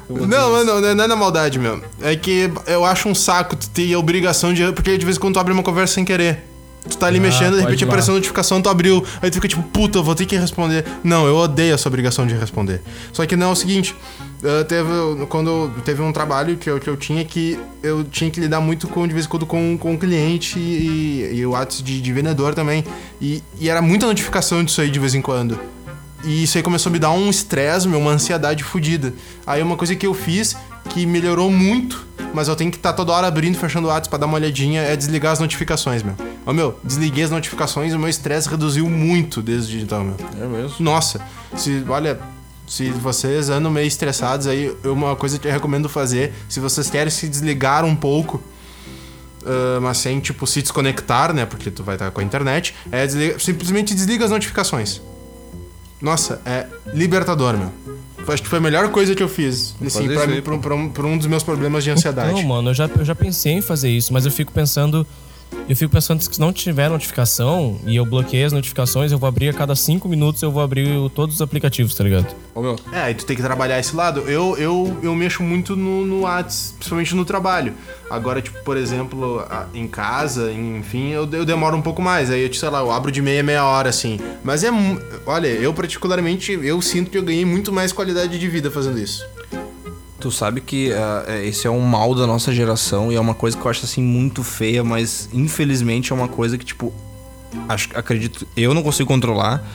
Não, 0.09 0.51
mano, 0.51 0.81
não, 0.81 0.95
não 0.95 1.03
é 1.03 1.07
na 1.07 1.15
maldade, 1.15 1.59
meu. 1.59 1.81
É 2.01 2.15
que 2.15 2.49
eu 2.65 2.83
acho 2.83 3.07
um 3.07 3.13
saco 3.13 3.55
tu 3.55 3.69
ter 3.69 3.93
a 3.93 3.99
obrigação 3.99 4.53
de. 4.53 4.71
Porque 4.71 4.97
de 4.97 5.05
vez 5.05 5.17
em 5.17 5.19
quando 5.19 5.35
tu 5.35 5.39
abre 5.39 5.53
uma 5.53 5.61
conversa 5.63 5.93
sem 5.95 6.05
querer. 6.05 6.45
Tu 6.89 6.97
tá 6.97 7.07
ali 7.07 7.19
Ah, 7.19 7.21
mexendo, 7.21 7.55
de 7.55 7.61
repente 7.61 7.83
apareceu 7.83 8.13
a 8.13 8.17
notificação, 8.17 8.61
tu 8.61 8.69
abriu. 8.69 9.05
Aí 9.21 9.29
tu 9.29 9.35
fica 9.35 9.47
tipo, 9.47 9.61
puta, 9.61 9.99
eu 9.99 10.03
vou 10.03 10.15
ter 10.15 10.25
que 10.25 10.35
responder. 10.37 10.83
Não, 11.03 11.27
eu 11.27 11.35
odeio 11.35 11.75
essa 11.75 11.87
obrigação 11.87 12.25
de 12.25 12.33
responder. 12.33 12.81
Só 13.13 13.25
que 13.25 13.35
não 13.35 13.49
é 13.49 13.51
o 13.51 13.55
seguinte. 13.55 13.95
Teve, 14.67 14.89
quando 15.27 15.69
teve 15.83 16.01
um 16.01 16.13
trabalho 16.13 16.57
que 16.57 16.69
eu, 16.69 16.79
que 16.79 16.89
eu 16.89 16.95
tinha 16.95 17.25
que 17.25 17.59
eu 17.83 18.03
tinha 18.03 18.31
que 18.31 18.39
lidar 18.39 18.61
muito 18.61 18.87
com, 18.87 19.05
de 19.07 19.13
vez 19.13 19.25
em 19.25 19.29
quando, 19.29 19.45
com, 19.45 19.77
com 19.77 19.95
o 19.95 19.97
cliente 19.97 20.57
e, 20.57 21.31
e 21.35 21.45
o 21.45 21.55
ato 21.55 21.83
de, 21.83 22.01
de 22.01 22.13
vendedor 22.13 22.55
também. 22.55 22.83
E, 23.21 23.43
e 23.59 23.69
era 23.69 23.81
muita 23.81 24.05
notificação 24.05 24.63
disso 24.63 24.81
aí 24.81 24.89
de 24.89 24.99
vez 24.99 25.13
em 25.13 25.21
quando. 25.21 25.59
E 26.23 26.43
isso 26.43 26.57
aí 26.57 26.63
começou 26.63 26.89
a 26.89 26.93
me 26.93 26.99
dar 26.99 27.11
um 27.11 27.29
estresse, 27.29 27.87
meu, 27.87 27.99
uma 27.99 28.11
ansiedade 28.11 28.63
fodida. 28.63 29.13
Aí 29.45 29.61
uma 29.61 29.77
coisa 29.77 29.95
que 29.95 30.05
eu 30.05 30.13
fiz 30.13 30.55
que 30.89 31.05
melhorou 31.05 31.51
muito, 31.51 32.05
mas 32.33 32.47
eu 32.47 32.55
tenho 32.55 32.71
que 32.71 32.77
estar 32.77 32.93
toda 32.93 33.11
hora 33.11 33.27
abrindo 33.27 33.55
e 33.55 33.57
fechando 33.57 33.87
o 33.87 33.91
WhatsApp 33.91 34.09
pra 34.09 34.19
dar 34.19 34.25
uma 34.25 34.35
olhadinha, 34.35 34.81
é 34.81 34.95
desligar 34.95 35.33
as 35.33 35.39
notificações, 35.39 36.03
meu. 36.03 36.15
Ô, 36.45 36.53
meu, 36.53 36.79
desliguei 36.83 37.23
as 37.23 37.31
notificações 37.31 37.93
e 37.93 37.95
o 37.95 37.99
meu 37.99 38.09
estresse 38.09 38.49
reduziu 38.49 38.89
muito 38.89 39.41
desde 39.41 39.79
então, 39.79 40.03
meu. 40.03 40.15
É 40.41 40.45
mesmo. 40.47 40.75
Nossa, 40.79 41.21
se, 41.55 41.83
olha, 41.87 42.19
se 42.69 42.89
vocês 42.91 43.49
andam 43.49 43.71
meio 43.71 43.87
estressados 43.87 44.45
aí, 44.47 44.73
uma 44.85 45.15
coisa 45.15 45.37
que 45.39 45.47
eu 45.47 45.51
recomendo 45.51 45.89
fazer, 45.89 46.31
se 46.47 46.59
vocês 46.59 46.89
querem 46.89 47.09
se 47.09 47.27
desligar 47.27 47.83
um 47.83 47.95
pouco, 47.95 48.41
ah, 49.45 49.79
mas 49.81 49.97
sem, 49.97 50.19
tipo, 50.19 50.45
se 50.45 50.61
desconectar, 50.61 51.33
né, 51.33 51.45
porque 51.45 51.71
tu 51.71 51.83
vai 51.83 51.95
estar 51.95 52.11
com 52.11 52.21
a 52.21 52.23
internet, 52.23 52.75
é 52.91 53.05
desliga- 53.05 53.39
simplesmente 53.39 53.93
desliga 53.95 54.23
as 54.25 54.31
notificações. 54.31 55.01
Nossa, 56.01 56.41
é 56.45 56.67
libertador, 56.93 57.57
meu. 57.57 57.71
Acho 58.27 58.43
que 58.43 58.47
foi 58.49 58.59
a 58.59 58.61
melhor 58.61 58.89
coisa 58.89 59.15
que 59.15 59.23
eu 59.23 59.27
fiz, 59.27 59.73
assim, 59.83 60.07
pra, 60.13 60.23
aí, 60.35 60.41
pra, 60.41 60.53
um- 60.53 60.59
pra 60.61 60.75
um, 60.75 60.89
pra 60.89 61.07
um 61.07 61.17
dos 61.17 61.25
meus 61.25 61.41
problemas 61.41 61.83
de 61.83 61.89
ansiedade. 61.89 62.31
Não, 62.33 62.43
mano, 62.43 62.69
eu 62.69 62.73
já, 62.75 62.85
eu 62.87 63.03
já 63.03 63.15
pensei 63.15 63.53
em 63.53 63.61
fazer 63.61 63.89
isso, 63.89 64.13
mas 64.13 64.23
eu 64.25 64.31
fico 64.31 64.51
pensando. 64.51 65.05
Eu 65.67 65.75
fico 65.75 65.91
pensando 65.91 66.19
que 66.27 66.33
se 66.33 66.39
não 66.39 66.51
tiver 66.51 66.89
notificação 66.89 67.79
e 67.85 67.95
eu 67.95 68.03
bloqueei 68.05 68.43
as 68.43 68.51
notificações, 68.51 69.11
eu 69.11 69.19
vou 69.19 69.27
abrir 69.27 69.49
a 69.49 69.53
cada 69.53 69.75
5 69.75 70.07
minutos, 70.09 70.41
eu 70.41 70.51
vou 70.51 70.63
abrir 70.63 70.87
o- 70.97 71.09
todos 71.09 71.35
os 71.35 71.41
aplicativos, 71.43 71.93
tá 71.93 72.03
ligado? 72.03 72.35
Ô, 72.55 72.61
meu, 72.61 72.75
É, 72.91 73.01
aí 73.01 73.13
tu 73.13 73.23
tem 73.25 73.35
que 73.35 73.41
trabalhar 73.43 73.79
esse 73.79 73.95
lado. 73.95 74.21
Eu, 74.21 74.57
eu, 74.57 74.97
eu 75.03 75.13
mexo 75.15 75.43
muito 75.43 75.75
no, 75.75 76.05
no 76.05 76.21
Whats, 76.21 76.73
principalmente 76.77 77.13
no 77.15 77.23
trabalho. 77.23 77.73
Agora, 78.09 78.41
tipo, 78.41 78.63
por 78.63 78.77
exemplo, 78.77 79.43
em 79.73 79.87
casa, 79.87 80.51
enfim, 80.51 81.09
eu, 81.09 81.29
eu 81.31 81.45
demoro 81.45 81.75
um 81.77 81.81
pouco 81.83 82.01
mais. 82.01 82.31
Aí, 82.31 82.45
eu, 82.47 82.53
sei 82.53 82.69
lá, 82.69 82.79
eu 82.79 82.91
abro 82.91 83.11
de 83.11 83.21
meia, 83.21 83.43
meia 83.43 83.63
hora, 83.63 83.89
assim. 83.89 84.19
Mas 84.43 84.63
é... 84.63 84.69
Olha, 85.27 85.47
eu 85.47 85.71
particularmente, 85.73 86.51
eu 86.51 86.81
sinto 86.81 87.11
que 87.11 87.17
eu 87.17 87.23
ganhei 87.23 87.45
muito 87.45 87.71
mais 87.71 87.91
qualidade 87.93 88.39
de 88.39 88.47
vida 88.47 88.71
fazendo 88.71 88.97
isso. 88.99 89.23
Tu 90.19 90.31
sabe 90.31 90.61
que 90.61 90.91
é, 91.27 91.45
esse 91.45 91.65
é 91.65 91.69
um 91.69 91.79
mal 91.79 92.13
da 92.13 92.27
nossa 92.27 92.53
geração 92.53 93.11
e 93.11 93.15
é 93.15 93.19
uma 93.19 93.33
coisa 93.33 93.57
que 93.57 93.65
eu 93.65 93.69
acho 93.69 93.85
assim 93.85 94.01
muito 94.01 94.43
feia, 94.43 94.83
mas 94.83 95.29
infelizmente 95.33 96.11
é 96.11 96.15
uma 96.15 96.27
coisa 96.27 96.57
que, 96.57 96.65
tipo, 96.65 96.93
acho, 97.67 97.89
acredito, 97.95 98.45
eu 98.55 98.73
não 98.73 98.83
consigo 98.83 99.07
controlar 99.07 99.65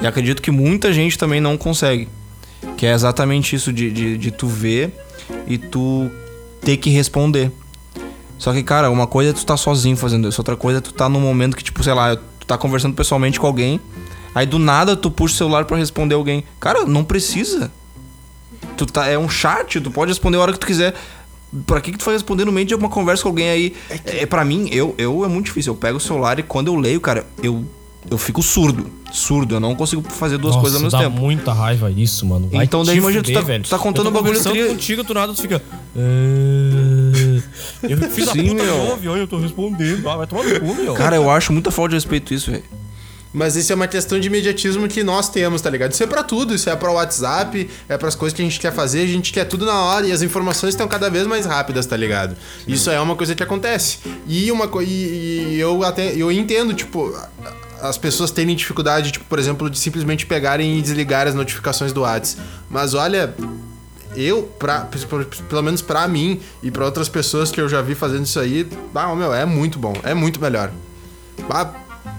e 0.00 0.06
acredito 0.06 0.42
que 0.42 0.50
muita 0.50 0.92
gente 0.92 1.16
também 1.18 1.40
não 1.40 1.56
consegue. 1.56 2.08
Que 2.76 2.86
é 2.86 2.92
exatamente 2.92 3.56
isso 3.56 3.72
de, 3.72 3.90
de, 3.90 4.18
de 4.18 4.30
tu 4.30 4.46
ver 4.46 4.92
e 5.46 5.56
tu 5.56 6.10
ter 6.60 6.76
que 6.76 6.90
responder. 6.90 7.50
Só 8.38 8.52
que, 8.52 8.62
cara, 8.62 8.90
uma 8.90 9.06
coisa 9.06 9.30
é 9.30 9.32
tu 9.32 9.44
tá 9.46 9.56
sozinho 9.56 9.96
fazendo 9.96 10.28
isso, 10.28 10.40
outra 10.40 10.56
coisa 10.56 10.78
é 10.78 10.80
tu 10.82 10.92
tá 10.92 11.08
num 11.08 11.20
momento 11.20 11.56
que, 11.56 11.64
tipo, 11.64 11.82
sei 11.82 11.94
lá, 11.94 12.16
tu 12.16 12.46
tá 12.46 12.58
conversando 12.58 12.94
pessoalmente 12.94 13.40
com 13.40 13.46
alguém, 13.46 13.80
aí 14.34 14.44
do 14.44 14.58
nada 14.58 14.94
tu 14.94 15.10
puxa 15.10 15.34
o 15.34 15.38
celular 15.38 15.64
pra 15.64 15.76
responder 15.76 16.14
alguém. 16.14 16.44
Cara, 16.60 16.84
não 16.84 17.02
precisa. 17.02 17.70
Tu 18.76 18.86
tá, 18.86 19.06
é 19.06 19.18
um 19.18 19.28
chat, 19.28 19.80
tu 19.80 19.90
pode 19.90 20.10
responder 20.10 20.36
a 20.36 20.40
hora 20.40 20.52
que 20.52 20.58
tu 20.58 20.66
quiser. 20.66 20.94
Pra 21.66 21.80
que, 21.80 21.92
que 21.92 21.98
tu 21.98 22.04
vai 22.04 22.14
responder 22.14 22.44
no 22.44 22.52
meio 22.52 22.66
de 22.66 22.74
uma 22.74 22.88
conversa 22.88 23.22
com 23.22 23.28
alguém 23.30 23.48
aí? 23.48 23.74
É, 24.04 24.26
pra 24.26 24.44
mim, 24.44 24.68
eu, 24.72 24.94
eu 24.98 25.24
é 25.24 25.28
muito 25.28 25.46
difícil. 25.46 25.72
Eu 25.72 25.76
pego 25.76 25.96
o 25.96 26.00
celular 26.00 26.38
e 26.38 26.42
quando 26.42 26.66
eu 26.68 26.74
leio, 26.76 27.00
cara, 27.00 27.24
eu, 27.42 27.64
eu 28.10 28.18
fico 28.18 28.42
surdo. 28.42 28.90
Surdo, 29.12 29.54
eu 29.54 29.60
não 29.60 29.74
consigo 29.74 30.02
fazer 30.10 30.36
duas 30.36 30.54
Nossa, 30.56 30.60
coisas 30.60 30.76
ao 30.76 30.82
mesmo 30.84 30.98
dá 30.98 31.04
tempo. 31.08 31.18
muita 31.20 31.52
raiva 31.52 31.90
isso, 31.90 32.26
mano. 32.26 32.48
Vai 32.52 32.64
Então, 32.64 32.84
daí 32.84 32.98
imagina, 32.98 33.22
tu 33.22 33.32
tá- 33.32 33.40
velho. 33.40 33.62
tu 33.64 33.70
tá 33.70 33.78
contando 33.78 34.06
eu 34.08 34.12
tô 34.12 34.18
um 34.18 34.22
bagulho 34.22 34.42
tri- 34.42 34.66
contigo, 34.66 35.02
do 35.04 35.14
nada 35.14 35.32
tu 35.32 35.40
fica... 35.40 35.62
"Ah". 35.96 36.00
Eu 37.88 37.98
fiz 38.10 38.28
a 38.28 38.32
Sim, 38.32 38.48
puta 38.50 38.64
meu. 38.64 38.76
não 38.78 38.88
ouve, 38.90 39.08
olha, 39.08 39.20
eu 39.20 39.28
tô 39.28 39.38
respondendo. 39.38 40.08
Ah, 40.08 40.16
vai 40.16 40.26
tomar 40.26 40.42
no 40.44 40.60
cu, 40.60 40.74
meu. 40.74 40.94
Cara, 40.94 41.16
eu 41.16 41.30
acho 41.30 41.52
muita 41.52 41.70
falta 41.70 41.90
de 41.90 41.94
respeito 41.96 42.34
isso, 42.34 42.50
velho. 42.50 42.64
Mas 43.38 43.54
isso 43.54 43.70
é 43.70 43.74
uma 43.76 43.86
questão 43.86 44.18
de 44.18 44.28
imediatismo 44.28 44.88
que 44.88 45.04
nós 45.04 45.28
temos, 45.28 45.60
tá 45.60 45.68
ligado? 45.68 45.92
Isso 45.92 46.02
é 46.02 46.06
pra 46.06 46.22
tudo, 46.22 46.54
isso 46.54 46.70
é 46.70 46.74
pra 46.74 46.90
WhatsApp, 46.90 47.68
é 47.86 47.98
pras 47.98 48.14
coisas 48.14 48.34
que 48.34 48.40
a 48.40 48.44
gente 48.46 48.58
quer 48.58 48.72
fazer, 48.72 49.00
a 49.02 49.06
gente 49.06 49.30
quer 49.30 49.44
tudo 49.44 49.66
na 49.66 49.74
hora 49.82 50.06
e 50.06 50.12
as 50.12 50.22
informações 50.22 50.70
estão 50.72 50.88
cada 50.88 51.10
vez 51.10 51.26
mais 51.26 51.44
rápidas, 51.44 51.84
tá 51.84 51.94
ligado? 51.98 52.34
Isso 52.66 52.88
é 52.90 52.98
uma 52.98 53.14
coisa 53.14 53.34
que 53.34 53.42
acontece. 53.42 53.98
E 54.26 54.50
uma 54.50 54.66
co- 54.66 54.80
e, 54.80 54.86
e 54.86 55.60
eu 55.60 55.82
até 55.84 56.14
eu 56.16 56.32
entendo, 56.32 56.72
tipo, 56.72 57.14
as 57.82 57.98
pessoas 57.98 58.30
terem 58.30 58.56
dificuldade, 58.56 59.12
tipo, 59.12 59.26
por 59.26 59.38
exemplo, 59.38 59.68
de 59.68 59.78
simplesmente 59.78 60.24
pegarem 60.24 60.78
e 60.78 60.80
desligar 60.80 61.26
as 61.28 61.34
notificações 61.34 61.92
do 61.92 62.00
WhatsApp. 62.00 62.40
Mas 62.70 62.94
olha, 62.94 63.34
eu, 64.16 64.44
pra, 64.58 64.88
pelo 65.50 65.62
menos 65.62 65.82
pra 65.82 66.08
mim 66.08 66.40
e 66.62 66.70
pra 66.70 66.86
outras 66.86 67.06
pessoas 67.10 67.50
que 67.50 67.60
eu 67.60 67.68
já 67.68 67.82
vi 67.82 67.94
fazendo 67.94 68.24
isso 68.24 68.40
aí, 68.40 68.66
ah, 68.94 69.14
meu, 69.14 69.34
é 69.34 69.44
muito 69.44 69.78
bom, 69.78 69.92
é 70.02 70.14
muito 70.14 70.40
melhor. 70.40 70.72
Ah, 71.50 71.70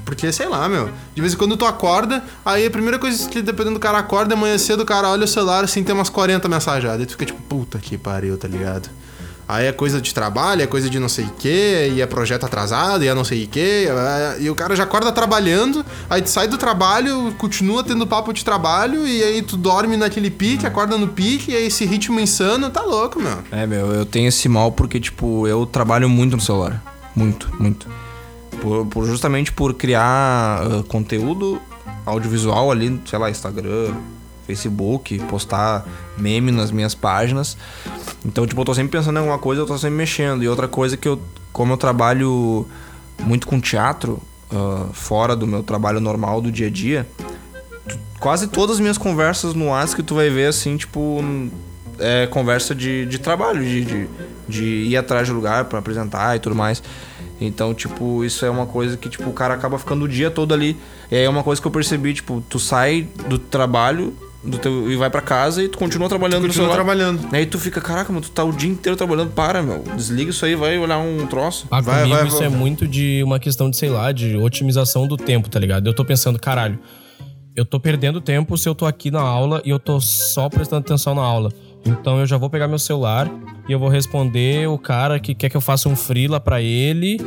porque, 0.07 0.31
sei 0.31 0.47
lá, 0.47 0.69
meu. 0.69 0.89
De 1.13 1.19
vez 1.19 1.33
em 1.33 1.37
quando 1.37 1.57
tu 1.57 1.65
acorda, 1.65 2.23
aí 2.45 2.65
a 2.65 2.71
primeira 2.71 2.97
coisa 2.97 3.27
que 3.27 3.41
dependendo 3.41 3.73
do 3.73 3.79
cara 3.79 3.97
acorda, 3.97 4.35
amanhã 4.35 4.57
cedo 4.57 4.83
o 4.83 4.85
cara 4.85 5.09
olha 5.09 5.25
o 5.25 5.27
celular 5.27 5.65
assim, 5.65 5.83
tem 5.83 5.93
umas 5.93 6.09
40 6.09 6.47
mensagens. 6.47 6.95
Daí 6.95 7.05
tu 7.05 7.11
fica 7.11 7.25
tipo, 7.25 7.41
puta 7.41 7.77
que 7.77 7.97
pariu, 7.97 8.37
tá 8.37 8.47
ligado? 8.47 8.89
Aí 9.45 9.65
é 9.65 9.71
coisa 9.73 9.99
de 9.99 10.13
trabalho, 10.13 10.61
é 10.61 10.67
coisa 10.67 10.89
de 10.89 10.97
não 10.97 11.09
sei 11.09 11.25
o 11.25 11.29
que, 11.31 11.91
e 11.93 12.01
é 12.01 12.05
projeto 12.05 12.45
atrasado, 12.45 13.03
e 13.03 13.07
é 13.07 13.13
não 13.13 13.25
sei 13.25 13.43
o 13.43 13.47
que, 13.47 13.87
e 14.39 14.49
o 14.49 14.55
cara 14.55 14.75
já 14.75 14.83
acorda 14.83 15.09
trabalhando, 15.09 15.85
aí 16.09 16.21
tu 16.21 16.29
sai 16.29 16.49
do 16.49 16.57
trabalho, 16.57 17.33
continua 17.37 17.81
tendo 17.81 18.05
papo 18.05 18.33
de 18.33 18.43
trabalho, 18.43 19.07
e 19.07 19.23
aí 19.23 19.41
tu 19.41 19.55
dorme 19.55 19.95
naquele 19.95 20.29
pique, 20.29 20.65
acorda 20.65 20.97
no 20.97 21.07
pique, 21.07 21.51
e 21.51 21.55
aí 21.55 21.67
esse 21.67 21.85
ritmo 21.85 22.19
insano, 22.19 22.69
tá 22.69 22.81
louco, 22.81 23.21
meu. 23.21 23.39
É, 23.49 23.65
meu, 23.65 23.93
eu 23.93 24.05
tenho 24.05 24.27
esse 24.27 24.49
mal 24.49 24.71
porque, 24.71 24.99
tipo, 24.99 25.47
eu 25.47 25.65
trabalho 25.65 26.09
muito 26.09 26.35
no 26.35 26.41
celular. 26.41 26.83
Muito, 27.15 27.49
muito. 27.57 27.87
Por, 28.61 28.85
por- 28.87 29.05
justamente 29.05 29.51
por 29.51 29.73
criar 29.73 30.03
ah, 30.61 30.83
conteúdo 30.87 31.61
audiovisual 32.05 32.71
ali, 32.71 32.99
sei 33.05 33.19
lá, 33.19 33.29
Instagram, 33.29 33.93
Facebook, 34.45 35.19
postar 35.29 35.85
meme 36.17 36.51
nas 36.51 36.71
minhas 36.71 36.95
páginas. 36.95 37.57
Então, 38.25 38.47
tipo, 38.47 38.59
eu 38.61 38.65
tô 38.65 38.73
sempre 38.73 38.97
pensando 38.97 39.17
em 39.17 39.19
alguma 39.19 39.37
coisa, 39.37 39.61
eu 39.61 39.65
tô 39.65 39.77
sempre 39.77 39.97
mexendo. 39.97 40.43
E 40.43 40.47
outra 40.47 40.67
coisa 40.67 40.95
que 40.97 41.07
eu, 41.07 41.19
como 41.51 41.73
eu 41.73 41.77
trabalho 41.77 42.65
muito 43.23 43.45
com 43.47 43.59
teatro, 43.59 44.21
ah, 44.51 44.87
fora 44.93 45.35
do 45.35 45.45
meu 45.45 45.61
trabalho 45.63 45.99
normal 45.99 46.41
do 46.41 46.51
dia 46.51 46.67
a 46.67 46.69
dia, 46.71 47.07
quase 48.19 48.47
todas 48.47 48.77
as 48.77 48.79
minhas 48.79 48.97
conversas 48.97 49.53
no 49.53 49.67
WhatsApp 49.67 49.97
que 49.97 50.03
tu 50.03 50.15
vai 50.15 50.29
ver, 50.29 50.47
assim, 50.47 50.77
tipo, 50.77 51.19
é 51.99 52.25
conversa 52.27 52.73
de, 52.73 53.05
de 53.05 53.19
trabalho, 53.19 53.61
de, 53.63 53.83
de, 53.85 54.07
de 54.47 54.63
ir 54.63 54.97
atrás 54.97 55.27
de 55.27 55.33
lugar 55.33 55.65
pra 55.65 55.79
apresentar 55.79 56.35
e 56.35 56.39
tudo 56.39 56.55
mais. 56.55 56.81
Então, 57.39 57.73
tipo, 57.73 58.23
isso 58.23 58.45
é 58.45 58.49
uma 58.49 58.65
coisa 58.65 58.97
que, 58.97 59.07
tipo, 59.09 59.29
o 59.29 59.33
cara 59.33 59.53
acaba 59.53 59.77
ficando 59.77 60.05
o 60.05 60.07
dia 60.07 60.31
todo 60.31 60.53
ali. 60.53 60.75
E 61.11 61.15
aí 61.15 61.23
é 61.23 61.29
uma 61.29 61.43
coisa 61.43 61.61
que 61.61 61.67
eu 61.67 61.71
percebi, 61.71 62.13
tipo, 62.13 62.43
tu 62.49 62.59
sai 62.59 63.07
do 63.29 63.37
trabalho 63.37 64.13
do 64.43 64.57
teu, 64.57 64.89
e 64.91 64.95
vai 64.95 65.09
pra 65.09 65.19
casa 65.21 65.61
e 65.63 65.67
tu 65.67 65.77
continua 65.77 66.07
trabalhando 66.07 66.43
no 66.43 66.47
Continua 66.47 66.69
celular. 66.69 66.75
trabalhando. 66.83 67.27
Aí 67.33 67.45
tu 67.45 67.59
fica, 67.59 67.81
caraca, 67.81 68.11
mano, 68.13 68.23
tu 68.23 68.31
tá 68.31 68.43
o 68.43 68.51
dia 68.51 68.69
inteiro 68.69 68.95
trabalhando, 68.95 69.31
para, 69.31 69.61
meu. 69.61 69.83
Desliga 69.95 70.31
isso 70.31 70.45
aí, 70.45 70.55
vai 70.55 70.77
olhar 70.77 70.97
um 70.99 71.25
troço. 71.27 71.67
Ah, 71.69 71.81
Vai, 71.81 72.01
comigo 72.03 72.15
vai, 72.17 72.27
isso 72.27 72.37
vai. 72.37 72.45
é 72.47 72.49
muito 72.49 72.87
de 72.87 73.21
uma 73.23 73.39
questão 73.39 73.69
de, 73.69 73.77
sei 73.77 73.89
lá, 73.89 74.11
de 74.11 74.35
otimização 74.37 75.05
do 75.07 75.17
tempo, 75.17 75.49
tá 75.49 75.59
ligado? 75.59 75.87
Eu 75.87 75.93
tô 75.93 76.05
pensando, 76.05 76.39
caralho, 76.39 76.79
eu 77.55 77.65
tô 77.65 77.79
perdendo 77.79 78.21
tempo 78.21 78.57
se 78.57 78.69
eu 78.69 78.73
tô 78.75 78.85
aqui 78.85 79.11
na 79.11 79.21
aula 79.21 79.61
e 79.65 79.69
eu 79.69 79.79
tô 79.79 79.99
só 79.99 80.47
prestando 80.49 80.79
atenção 80.81 81.13
na 81.15 81.23
aula. 81.23 81.51
Então 81.85 82.19
eu 82.19 82.25
já 82.25 82.37
vou 82.37 82.49
pegar 82.49 82.67
meu 82.67 82.79
celular 82.79 83.29
e 83.67 83.71
eu 83.71 83.79
vou 83.79 83.89
responder 83.89 84.67
o 84.67 84.77
cara 84.77 85.19
que 85.19 85.33
quer 85.33 85.49
que 85.49 85.57
eu 85.57 85.61
faça 85.61 85.87
um 85.87 85.95
freela 85.95 86.39
pra 86.39 86.61
ele. 86.61 87.17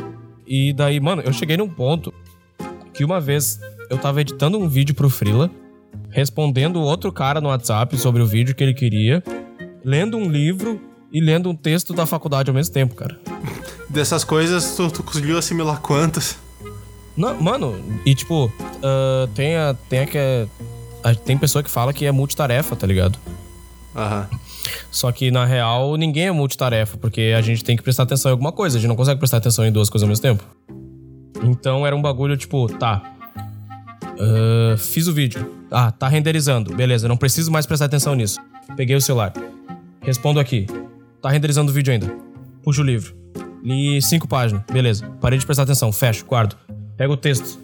E 0.47 0.73
daí, 0.73 0.99
mano, 0.99 1.21
eu 1.25 1.33
cheguei 1.33 1.57
num 1.57 1.69
ponto 1.69 2.13
que 2.93 3.03
uma 3.03 3.19
vez 3.19 3.59
eu 3.89 3.97
tava 3.97 4.21
editando 4.21 4.57
um 4.59 4.67
vídeo 4.67 4.93
pro 4.93 5.09
freela, 5.09 5.49
respondendo 6.09 6.79
outro 6.81 7.11
cara 7.11 7.39
no 7.41 7.49
WhatsApp 7.49 7.97
sobre 7.97 8.21
o 8.21 8.25
vídeo 8.25 8.53
que 8.53 8.63
ele 8.63 8.73
queria, 8.73 9.23
lendo 9.83 10.17
um 10.17 10.29
livro 10.29 10.79
e 11.11 11.19
lendo 11.21 11.49
um 11.49 11.55
texto 11.55 11.93
da 11.93 12.05
faculdade 12.05 12.49
ao 12.49 12.53
mesmo 12.55 12.73
tempo, 12.73 12.95
cara. 12.95 13.19
Dessas 13.89 14.23
coisas, 14.23 14.75
tu, 14.75 14.89
tu 14.89 15.03
conseguiu 15.03 15.37
assimilar 15.37 15.81
quantas? 15.81 16.37
Não, 17.17 17.39
mano, 17.41 17.77
e 18.05 18.15
tipo, 18.15 18.51
ah, 18.83 19.27
tem 19.35 19.55
a. 19.57 19.75
Tem 19.89 19.99
a 19.99 20.05
que 20.05 20.17
é. 20.17 20.47
a- 21.03 21.13
Tem 21.15 21.37
pessoa 21.37 21.61
que 21.61 21.69
fala 21.69 21.91
que 21.91 22.05
é 22.05 22.11
multitarefa, 22.11 22.73
tá 22.75 22.87
ligado? 22.87 23.19
Aham. 23.95 24.27
Só 24.89 25.11
que 25.11 25.31
na 25.31 25.45
real 25.45 25.95
ninguém 25.97 26.27
é 26.27 26.31
multitarefa, 26.31 26.97
porque 26.97 27.33
a 27.37 27.41
gente 27.41 27.63
tem 27.63 27.75
que 27.75 27.83
prestar 27.83 28.03
atenção 28.03 28.29
em 28.29 28.33
alguma 28.33 28.51
coisa, 28.51 28.77
a 28.77 28.79
gente 28.79 28.89
não 28.89 28.95
consegue 28.95 29.19
prestar 29.19 29.37
atenção 29.37 29.65
em 29.65 29.71
duas 29.71 29.89
coisas 29.89 30.03
ao 30.03 30.09
mesmo 30.09 30.21
tempo. 30.21 30.43
Então 31.43 31.85
era 31.85 31.95
um 31.95 32.01
bagulho 32.01 32.37
tipo, 32.37 32.67
tá. 32.77 33.01
ah, 34.03 34.75
fiz 34.77 35.07
o 35.07 35.13
vídeo. 35.13 35.51
Ah, 35.71 35.91
tá 35.91 36.07
renderizando. 36.07 36.75
Beleza, 36.75 37.07
não 37.07 37.17
preciso 37.17 37.51
mais 37.51 37.65
prestar 37.65 37.85
atenção 37.85 38.13
nisso. 38.15 38.39
Peguei 38.75 38.95
o 38.95 39.01
celular. 39.01 39.33
Respondo 40.01 40.39
aqui. 40.39 40.67
Tá 41.21 41.29
renderizando 41.29 41.71
o 41.71 41.73
vídeo 41.73 41.93
ainda. 41.93 42.13
Puxo 42.63 42.81
o 42.81 42.85
livro. 42.85 43.15
Li 43.63 44.01
cinco 44.01 44.27
páginas. 44.27 44.63
Beleza. 44.71 45.07
Parei 45.21 45.37
de 45.37 45.45
prestar 45.45 45.63
atenção. 45.63 45.91
Fecho, 45.91 46.25
guardo. 46.25 46.55
Pego 46.97 47.13
o 47.13 47.17
texto. 47.17 47.59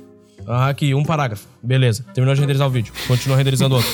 Ah, 0.47 0.69
aqui, 0.69 0.93
um 0.93 1.03
parágrafo. 1.03 1.47
Beleza. 1.61 2.05
Terminou 2.13 2.33
de 2.33 2.41
renderizar 2.41 2.67
o 2.67 2.71
vídeo. 2.71 2.93
Continua 3.07 3.37
renderizando 3.37 3.75
outro. 3.75 3.91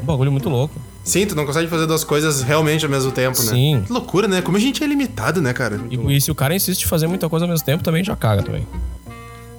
Um 0.00 0.04
bagulho 0.04 0.30
muito 0.30 0.48
louco. 0.48 0.80
Sim, 1.04 1.26
tu 1.26 1.34
não 1.34 1.44
consegue 1.44 1.68
fazer 1.68 1.86
duas 1.86 2.04
coisas 2.04 2.42
realmente 2.42 2.84
ao 2.84 2.90
mesmo 2.90 3.10
tempo, 3.10 3.42
né? 3.42 3.50
Sim. 3.50 3.82
Que 3.86 3.92
loucura, 3.92 4.28
né? 4.28 4.40
Como 4.40 4.56
a 4.56 4.60
gente 4.60 4.84
é 4.84 4.86
limitado, 4.86 5.42
né, 5.42 5.52
cara? 5.52 5.80
E, 5.90 6.16
e 6.16 6.20
se 6.20 6.30
o 6.30 6.34
cara 6.34 6.54
insiste 6.54 6.84
em 6.84 6.86
fazer 6.86 7.06
muita 7.06 7.28
coisa 7.28 7.44
ao 7.44 7.50
mesmo 7.50 7.64
tempo, 7.64 7.82
também 7.82 8.04
já 8.04 8.14
caga 8.14 8.42
também. 8.42 8.66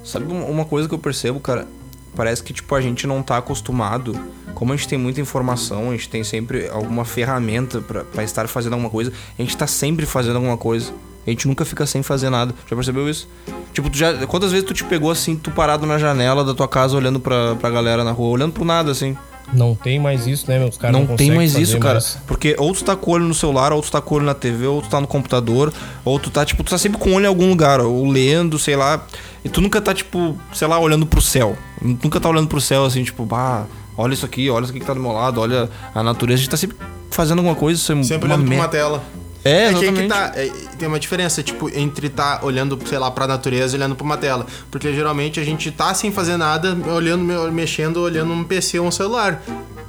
Sabe 0.03 0.31
uma 0.31 0.65
coisa 0.65 0.87
que 0.87 0.93
eu 0.93 0.99
percebo, 0.99 1.39
cara? 1.39 1.67
Parece 2.15 2.43
que, 2.43 2.53
tipo, 2.53 2.73
a 2.75 2.81
gente 2.81 3.07
não 3.07 3.23
tá 3.23 3.37
acostumado. 3.37 4.17
Como 4.53 4.71
a 4.71 4.75
gente 4.75 4.87
tem 4.87 4.99
muita 4.99 5.19
informação, 5.19 5.89
a 5.89 5.91
gente 5.93 6.07
tem 6.09 6.23
sempre 6.23 6.69
alguma 6.69 7.03
ferramenta 7.03 7.81
pra, 7.81 8.03
pra 8.03 8.23
estar 8.23 8.47
fazendo 8.47 8.73
alguma 8.73 8.89
coisa, 8.89 9.11
a 9.37 9.41
gente 9.41 9.57
tá 9.57 9.65
sempre 9.65 10.05
fazendo 10.05 10.35
alguma 10.35 10.57
coisa. 10.57 10.93
A 11.25 11.29
gente 11.29 11.47
nunca 11.47 11.65
fica 11.65 11.85
sem 11.85 12.03
fazer 12.03 12.29
nada. 12.29 12.53
Já 12.69 12.75
percebeu 12.75 13.09
isso? 13.09 13.27
Tipo, 13.73 13.89
tu 13.89 13.97
já, 13.97 14.27
quantas 14.27 14.51
vezes 14.51 14.67
tu 14.67 14.73
te 14.73 14.83
pegou 14.83 15.09
assim, 15.09 15.35
tu 15.35 15.49
parado 15.51 15.85
na 15.85 15.97
janela 15.97 16.43
da 16.43 16.53
tua 16.53 16.67
casa 16.67 16.95
olhando 16.95 17.19
pra, 17.19 17.55
pra 17.55 17.69
galera 17.69 18.03
na 18.03 18.11
rua, 18.11 18.29
olhando 18.29 18.51
pro 18.51 18.65
nada, 18.65 18.91
assim? 18.91 19.17
Não 19.51 19.75
tem 19.75 19.99
mais 19.99 20.25
isso, 20.27 20.45
né, 20.49 20.57
meus 20.59 20.77
caras? 20.77 20.93
não 20.95 21.01
tem 21.05 21.15
conseguem 21.17 21.35
mais 21.35 21.55
isso, 21.57 21.77
cara. 21.79 21.95
mais. 21.95 22.17
Porque 22.27 22.55
ou 22.57 22.73
tu 22.73 22.83
tá 22.83 22.95
com 22.95 23.11
o 23.11 23.13
olho 23.15 23.25
no 23.25 23.33
celular, 23.33 23.73
ou 23.73 23.81
tu 23.81 23.91
tá 23.91 23.99
com 24.01 24.13
o 24.15 24.17
olho 24.17 24.25
na 24.25 24.33
TV, 24.33 24.65
ou 24.67 24.81
tu 24.81 24.89
tá 24.89 25.01
no 25.01 25.07
computador, 25.07 25.73
ou 26.05 26.19
tu 26.19 26.29
tá, 26.29 26.45
tipo, 26.45 26.63
tu 26.63 26.69
tá 26.69 26.77
sempre 26.77 26.97
com 26.99 27.09
o 27.09 27.13
olho 27.13 27.25
em 27.25 27.27
algum 27.27 27.49
lugar, 27.49 27.81
ou 27.81 28.07
lendo, 28.07 28.57
sei 28.57 28.75
lá. 28.75 29.05
E 29.43 29.49
tu 29.49 29.59
nunca 29.61 29.81
tá, 29.81 29.93
tipo, 29.93 30.37
sei 30.53 30.67
lá, 30.67 30.79
olhando 30.79 31.05
pro 31.05 31.21
céu. 31.21 31.57
Nunca 31.81 32.19
tá 32.19 32.29
olhando 32.29 32.47
pro 32.47 32.61
céu 32.61 32.85
assim, 32.85 33.03
tipo, 33.03 33.25
bah, 33.25 33.65
olha 33.97 34.13
isso 34.13 34.25
aqui, 34.25 34.49
olha 34.49 34.63
isso 34.63 34.71
aqui 34.71 34.79
que 34.79 34.85
tá 34.85 34.93
do 34.93 34.99
meu 35.01 35.11
lado, 35.11 35.41
olha 35.41 35.69
a 35.93 36.01
natureza. 36.01 36.35
A 36.35 36.41
gente 36.41 36.49
tá 36.49 36.57
sempre 36.57 36.77
fazendo 37.11 37.39
alguma 37.39 37.55
coisa, 37.55 37.79
isso 37.79 37.91
é 37.91 38.03
Sempre 38.03 38.27
uma 38.27 38.35
olhando 38.35 38.47
pra 38.47 38.49
mer- 38.55 38.59
uma 38.63 38.67
tela. 38.69 39.03
É, 39.45 39.65
É 39.65 39.73
que 39.73 39.85
aí 39.85 39.93
que 39.93 40.07
tá. 40.07 40.31
é, 40.35 40.51
tem 40.77 40.87
uma 40.87 40.99
diferença, 40.99 41.43
tipo, 41.43 41.69
entre 41.77 42.07
tá 42.09 42.39
olhando, 42.43 42.79
sei 42.87 42.97
lá, 42.97 43.11
pra 43.11 43.27
natureza 43.27 43.75
e 43.75 43.77
olhando 43.77 43.95
pra 43.95 44.05
uma 44.05 44.17
tela. 44.17 44.45
Porque 44.71 44.93
geralmente 44.93 45.39
a 45.39 45.43
gente 45.43 45.69
tá 45.71 45.93
sem 45.93 46.11
fazer 46.11 46.37
nada, 46.37 46.77
olhando, 46.93 47.23
me- 47.23 47.51
mexendo, 47.51 47.97
olhando 47.97 48.31
um 48.33 48.43
PC 48.43 48.79
ou 48.79 48.87
um 48.87 48.91
celular. 48.91 49.41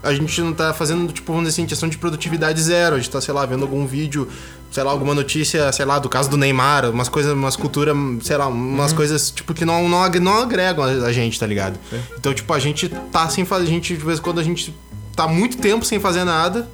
A 0.03 0.13
gente 0.13 0.41
não 0.43 0.53
tá 0.53 0.75
fazendo, 0.75 1.13
tipo, 1.13 1.33
vamos 1.33 1.49
dizer 1.49 1.63
assim, 1.63 1.67
questão 1.69 1.89
de 1.89 1.97
produtividade 1.97 2.61
zero. 2.61 2.97
A 2.97 2.99
gente 2.99 3.11
tá, 3.11 3.21
sei 3.21 3.33
lá, 3.33 3.47
vendo 3.47 3.63
algum 3.63 3.87
vídeo, 3.87 4.29
sei 4.71 4.83
lá, 4.83 4.91
alguma 4.91 5.15
notícia, 5.15 5.71
sei 5.73 5.85
lá, 5.87 5.99
do 5.99 6.09
caso 6.09 6.29
do 6.29 6.37
Neymar, 6.37 6.91
umas 6.91 7.09
coisas, 7.09 7.33
umas 7.33 7.55
culturas, 7.57 7.97
sei 8.23 8.37
lá, 8.37 8.49
umas 8.49 8.91
Uhum. 8.91 8.97
coisas, 8.97 9.31
tipo, 9.31 9.55
que 9.55 9.65
não, 9.65 9.89
não, 9.89 10.07
não 10.11 10.43
agregam 10.43 10.85
a, 10.85 10.89
a 11.07 11.13
gente, 11.13 11.39
tá 11.41 11.47
ligado? 11.47 11.79
Então, 12.19 12.35
tipo, 12.35 12.53
a 12.53 12.59
gente 12.59 12.89
tá 13.11 13.29
sem 13.31 13.45
fazer. 13.45 13.65
A 13.65 13.69
gente, 13.69 13.97
de 13.97 14.05
vez 14.05 14.19
em 14.19 14.23
quando, 14.23 14.41
a 14.41 14.43
gente 14.43 14.75
tá 15.17 15.27
muito 15.29 15.57
tempo 15.59 15.85
sem 15.87 15.99
fazer 16.01 16.25
nada, 16.25 16.69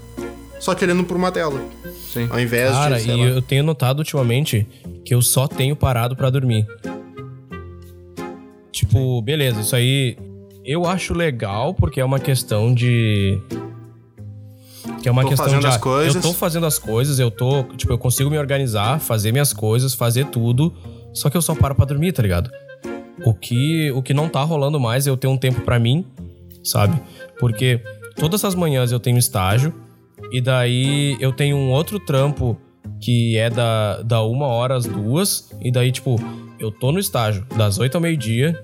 só 0.61 0.75
que 0.75 0.85
olhando 0.85 1.03
por 1.05 1.17
uma 1.17 1.33
tela. 1.33 1.61
Sim. 2.13 2.29
Ao 2.31 2.39
invés 2.39 2.71
Cara, 2.71 2.97
de. 2.97 3.03
sei 3.03 3.15
e 3.15 3.17
lá. 3.17 3.25
eu 3.25 3.43
tenho 3.43 3.65
notado 3.65 3.99
ultimamente 3.99 4.67
que 5.05 5.15
eu 5.15 5.23
só 5.23 5.49
tenho 5.49 5.75
parado 5.75 6.15
pra 6.15 6.31
dormir. 6.31 6.67
Tipo, 8.71 9.21
beleza, 9.23 9.61
isso 9.61 9.75
aí 9.75 10.17
eu 10.65 10.87
acho 10.87 11.15
legal 11.15 11.75
porque 11.75 12.01
é 12.01 12.05
uma 12.05 12.21
questão 12.21 12.73
de. 12.73 13.41
Que 15.03 15.09
é 15.09 15.11
uma 15.11 15.23
Tô 15.23 15.29
questão 15.29 15.47
fazendo 15.47 15.63
de. 15.63 15.67
as 15.67 15.77
ah, 15.77 15.79
coisas. 15.79 16.15
Eu 16.15 16.23
tô 16.23 16.33
fazendo 16.35 16.67
as 16.67 16.79
coisas, 16.79 17.19
eu 17.19 17.31
tô. 17.31 17.65
Tipo, 17.77 17.95
eu 17.95 17.99
consigo 17.99 18.29
me 18.29 18.39
organizar, 18.39 19.01
fazer 19.01 19.33
minhas 19.33 19.53
coisas, 19.53 19.95
fazer 19.95 20.27
tudo. 20.27 20.75
Só 21.15 21.31
que 21.31 21.37
eu 21.37 21.43
só 21.43 21.55
paro 21.55 21.75
pra 21.75 21.87
dormir, 21.87 22.13
tá 22.13 22.23
ligado? 22.23 22.51
O 23.25 23.35
que, 23.35 23.91
o 23.93 24.03
que 24.03 24.15
não 24.15 24.29
tá 24.29 24.43
rolando 24.43 24.79
mais 24.79 25.07
é 25.07 25.11
eu 25.11 25.17
ter 25.17 25.27
um 25.27 25.37
tempo 25.37 25.63
pra 25.63 25.79
mim, 25.79 26.05
sabe? 26.63 27.01
Porque 27.39 27.83
todas 28.17 28.45
as 28.45 28.55
manhãs 28.55 28.93
eu 28.93 29.01
tenho 29.01 29.19
estágio, 29.19 29.75
e 30.33 30.41
daí 30.41 31.17
eu 31.21 31.33
tenho 31.33 31.57
um 31.57 31.71
outro 31.71 31.99
trampo 31.99 32.59
que 33.01 33.37
é 33.37 33.49
da, 33.49 34.03
da 34.03 34.23
uma 34.23 34.47
hora 34.47 34.77
às 34.77 34.85
duas, 34.85 35.51
e 35.63 35.71
daí, 35.71 35.91
tipo, 35.91 36.17
eu 36.59 36.71
tô 36.71 36.93
no 36.93 36.99
estágio 36.99 37.47
das 37.57 37.79
oito 37.79 37.95
ao 37.95 38.01
meio-dia, 38.01 38.59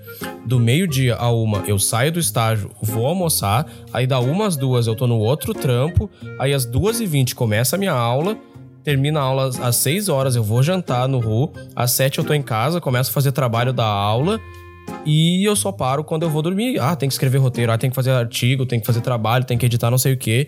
do 0.45 0.59
meio-dia 0.59 1.15
a 1.15 1.31
uma 1.31 1.59
eu 1.67 1.79
saio 1.79 2.11
do 2.11 2.19
estágio, 2.19 2.69
vou 2.81 3.07
almoçar, 3.07 3.65
aí 3.91 4.05
da 4.05 4.19
uma 4.19 4.45
às 4.45 4.55
duas 4.55 4.85
eu 4.85 4.95
tô 4.95 5.07
no 5.07 5.17
outro 5.17 5.53
trampo, 5.53 6.09
aí 6.39 6.53
às 6.53 6.65
duas 6.65 6.99
e 6.99 7.05
vinte 7.05 7.33
começa 7.33 7.75
a 7.75 7.79
minha 7.79 7.93
aula, 7.93 8.37
termina 8.87 9.19
a 9.19 9.23
aula 9.23 9.49
às 9.61 9.75
6 9.75 10.07
horas, 10.07 10.37
eu 10.37 10.43
vou 10.43 10.63
jantar 10.63 11.09
no 11.09 11.19
RU. 11.19 11.51
Às 11.75 11.91
7 11.91 12.19
eu 12.19 12.23
tô 12.23 12.33
em 12.33 12.41
casa, 12.41 12.79
começo 12.79 13.09
a 13.11 13.13
fazer 13.13 13.33
trabalho 13.33 13.73
da 13.73 13.85
aula. 13.85 14.39
E 15.05 15.43
eu 15.43 15.57
só 15.57 15.73
paro 15.73 16.05
quando 16.05 16.23
eu 16.23 16.29
vou 16.29 16.41
dormir. 16.41 16.79
Ah, 16.79 16.95
tem 16.95 17.09
que 17.09 17.13
escrever 17.13 17.37
roteiro, 17.37 17.69
ah, 17.69 17.77
tem 17.77 17.89
que 17.89 17.95
fazer 17.97 18.11
artigo, 18.11 18.65
tem 18.65 18.79
que 18.79 18.85
fazer 18.85 19.01
trabalho, 19.01 19.43
tem 19.43 19.57
que 19.57 19.65
editar 19.65 19.91
não 19.91 19.97
sei 19.97 20.13
o 20.13 20.17
quê. 20.17 20.47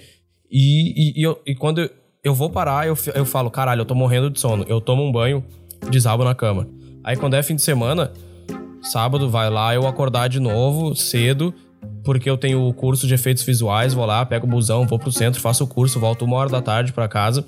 E, 0.51 1.13
e, 1.17 1.19
e 1.21 1.23
eu- 1.23 1.39
e 1.45 1.55
quando 1.55 1.89
eu, 2.23 2.33
vou 2.33 2.49
parar, 2.49 2.87
eu, 2.87 2.97
eu 3.15 3.25
falo, 3.25 3.49
caralho, 3.51 3.81
eu 3.81 3.85
tô 3.85 3.95
morrendo 3.95 4.29
de 4.29 4.39
sono. 4.39 4.65
Eu 4.67 4.81
tomo 4.81 5.03
um 5.03 5.11
banho, 5.11 5.43
desabo 5.89 6.23
na 6.23 6.33
cama. 6.35 6.67
Aí 7.03 7.15
quando 7.15 7.35
é 7.35 7.43
fim 7.43 7.55
de 7.55 7.61
semana, 7.61 8.11
sábado 8.81 9.29
vai 9.29 9.49
lá 9.49 9.73
eu 9.73 9.87
acordar 9.87 10.27
de 10.27 10.39
novo, 10.39 10.95
cedo, 10.95 11.53
porque 12.03 12.29
eu 12.29 12.37
tenho 12.37 12.67
o 12.67 12.73
curso 12.73 13.07
de 13.07 13.13
efeitos 13.13 13.43
visuais, 13.43 13.93
vou 13.93 14.05
lá, 14.05 14.25
pego 14.25 14.45
o 14.47 14.49
busão, 14.49 14.85
vou 14.85 14.97
pro 14.99 15.11
centro, 15.11 15.39
faço 15.39 15.63
o 15.63 15.67
curso, 15.67 15.99
volto 15.99 16.25
uma 16.25 16.35
hora 16.37 16.49
da 16.49 16.61
tarde 16.61 16.91
pra 16.91 17.07
casa, 17.07 17.45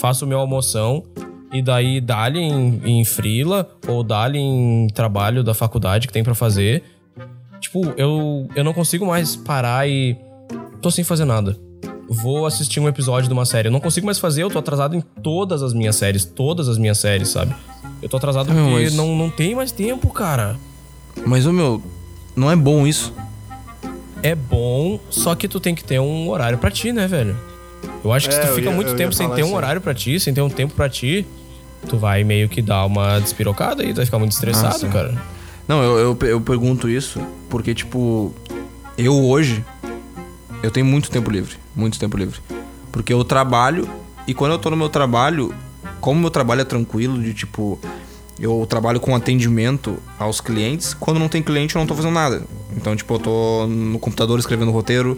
faço 0.00 0.24
o 0.24 0.28
meu 0.28 0.38
almoção 0.38 1.04
e 1.52 1.62
daí 1.62 2.00
dá-lhe 2.00 2.38
em, 2.40 2.80
em 3.00 3.04
frila 3.04 3.68
ou 3.88 4.02
dá-lhe 4.02 4.38
em 4.38 4.86
trabalho 4.88 5.42
da 5.42 5.54
faculdade 5.54 6.06
que 6.06 6.12
tem 6.12 6.22
pra 6.24 6.34
fazer. 6.34 6.82
Tipo, 7.60 7.84
eu, 7.96 8.48
eu 8.54 8.64
não 8.64 8.72
consigo 8.72 9.06
mais 9.06 9.36
parar 9.36 9.88
e 9.88 10.16
tô 10.80 10.90
sem 10.90 11.04
fazer 11.04 11.24
nada. 11.24 11.56
Vou 12.12 12.44
assistir 12.44 12.80
um 12.80 12.88
episódio 12.88 13.28
de 13.28 13.32
uma 13.32 13.44
série. 13.46 13.68
Eu 13.68 13.72
não 13.72 13.78
consigo 13.80 14.04
mais 14.04 14.18
fazer, 14.18 14.42
eu 14.42 14.50
tô 14.50 14.58
atrasado 14.58 14.96
em 14.96 15.00
todas 15.00 15.62
as 15.62 15.72
minhas 15.72 15.94
séries, 15.94 16.24
todas 16.24 16.68
as 16.68 16.76
minhas 16.76 16.98
séries, 16.98 17.28
sabe? 17.28 17.54
Eu 18.02 18.08
tô 18.08 18.16
atrasado 18.16 18.46
porque 18.46 18.60
mas- 18.60 18.94
não, 18.94 19.16
não 19.16 19.30
tem 19.30 19.54
mais 19.54 19.70
tempo, 19.70 20.08
cara. 20.10 20.56
Mas, 21.24 21.46
ô 21.46 21.52
meu, 21.52 21.80
não 22.34 22.50
é 22.50 22.56
bom 22.56 22.84
isso. 22.86 23.14
É 24.22 24.34
bom, 24.34 24.98
só 25.08 25.34
que 25.34 25.46
tu 25.48 25.60
tem 25.60 25.74
que 25.74 25.84
ter 25.84 26.00
um 26.00 26.28
horário 26.28 26.58
pra 26.58 26.70
ti, 26.70 26.92
né, 26.92 27.06
velho? 27.06 27.36
Eu 28.04 28.12
acho 28.12 28.28
que 28.28 28.34
se 28.34 28.40
É, 28.40 28.42
tu 28.44 28.48
eu 28.48 28.54
fica 28.56 28.68
ia- 28.70 28.74
muito 28.74 28.94
tempo 28.96 29.14
sem 29.14 29.28
ter 29.30 29.42
um 29.44 29.54
horário 29.54 29.80
pra 29.80 29.94
ti, 29.94 30.18
sem 30.20 30.34
ter 30.34 30.42
um 30.42 30.50
tempo 30.50 30.74
pra 30.74 30.88
ti, 30.88 31.24
tu 31.88 31.96
vai 31.96 32.24
meio 32.24 32.48
que 32.48 32.60
dar 32.60 32.84
uma 32.86 33.18
despirocada 33.20 33.82
e 33.84 33.92
tu 33.92 33.96
vai 33.96 34.04
ficar 34.04 34.18
muito 34.18 34.32
estressado, 34.32 34.78
sim. 34.78 34.90
cara. 34.90 35.14
Não, 35.68 35.82
eu, 35.82 35.98
eu, 36.20 36.28
eu 36.28 36.40
pergunto 36.40 36.88
isso 36.88 37.20
porque, 37.48 37.72
tipo, 37.74 38.34
eu 38.98 39.14
hoje, 39.26 39.64
eu 40.62 40.70
tenho 40.70 40.86
muito 40.86 41.10
tempo 41.10 41.30
livre. 41.30 41.56
Muito 41.74 41.98
tempo 41.98 42.16
livre. 42.16 42.40
Porque 42.92 43.12
eu 43.12 43.24
trabalho 43.24 43.88
e 44.26 44.34
quando 44.34 44.52
eu 44.52 44.58
tô 44.58 44.70
no 44.70 44.76
meu 44.76 44.88
trabalho, 44.88 45.54
como 46.00 46.20
meu 46.20 46.30
trabalho 46.30 46.60
é 46.60 46.64
tranquilo, 46.64 47.20
de 47.22 47.34
tipo, 47.34 47.78
eu 48.38 48.66
trabalho 48.68 49.00
com 49.00 49.14
atendimento 49.14 49.98
aos 50.18 50.40
clientes, 50.40 50.94
quando 50.94 51.18
não 51.18 51.28
tem 51.28 51.42
cliente 51.42 51.76
eu 51.76 51.80
não 51.80 51.86
tô 51.86 51.94
fazendo 51.94 52.14
nada. 52.14 52.42
Então, 52.76 52.94
tipo, 52.96 53.14
eu 53.14 53.18
tô 53.18 53.66
no 53.66 53.98
computador 53.98 54.38
escrevendo 54.38 54.70
roteiro, 54.70 55.16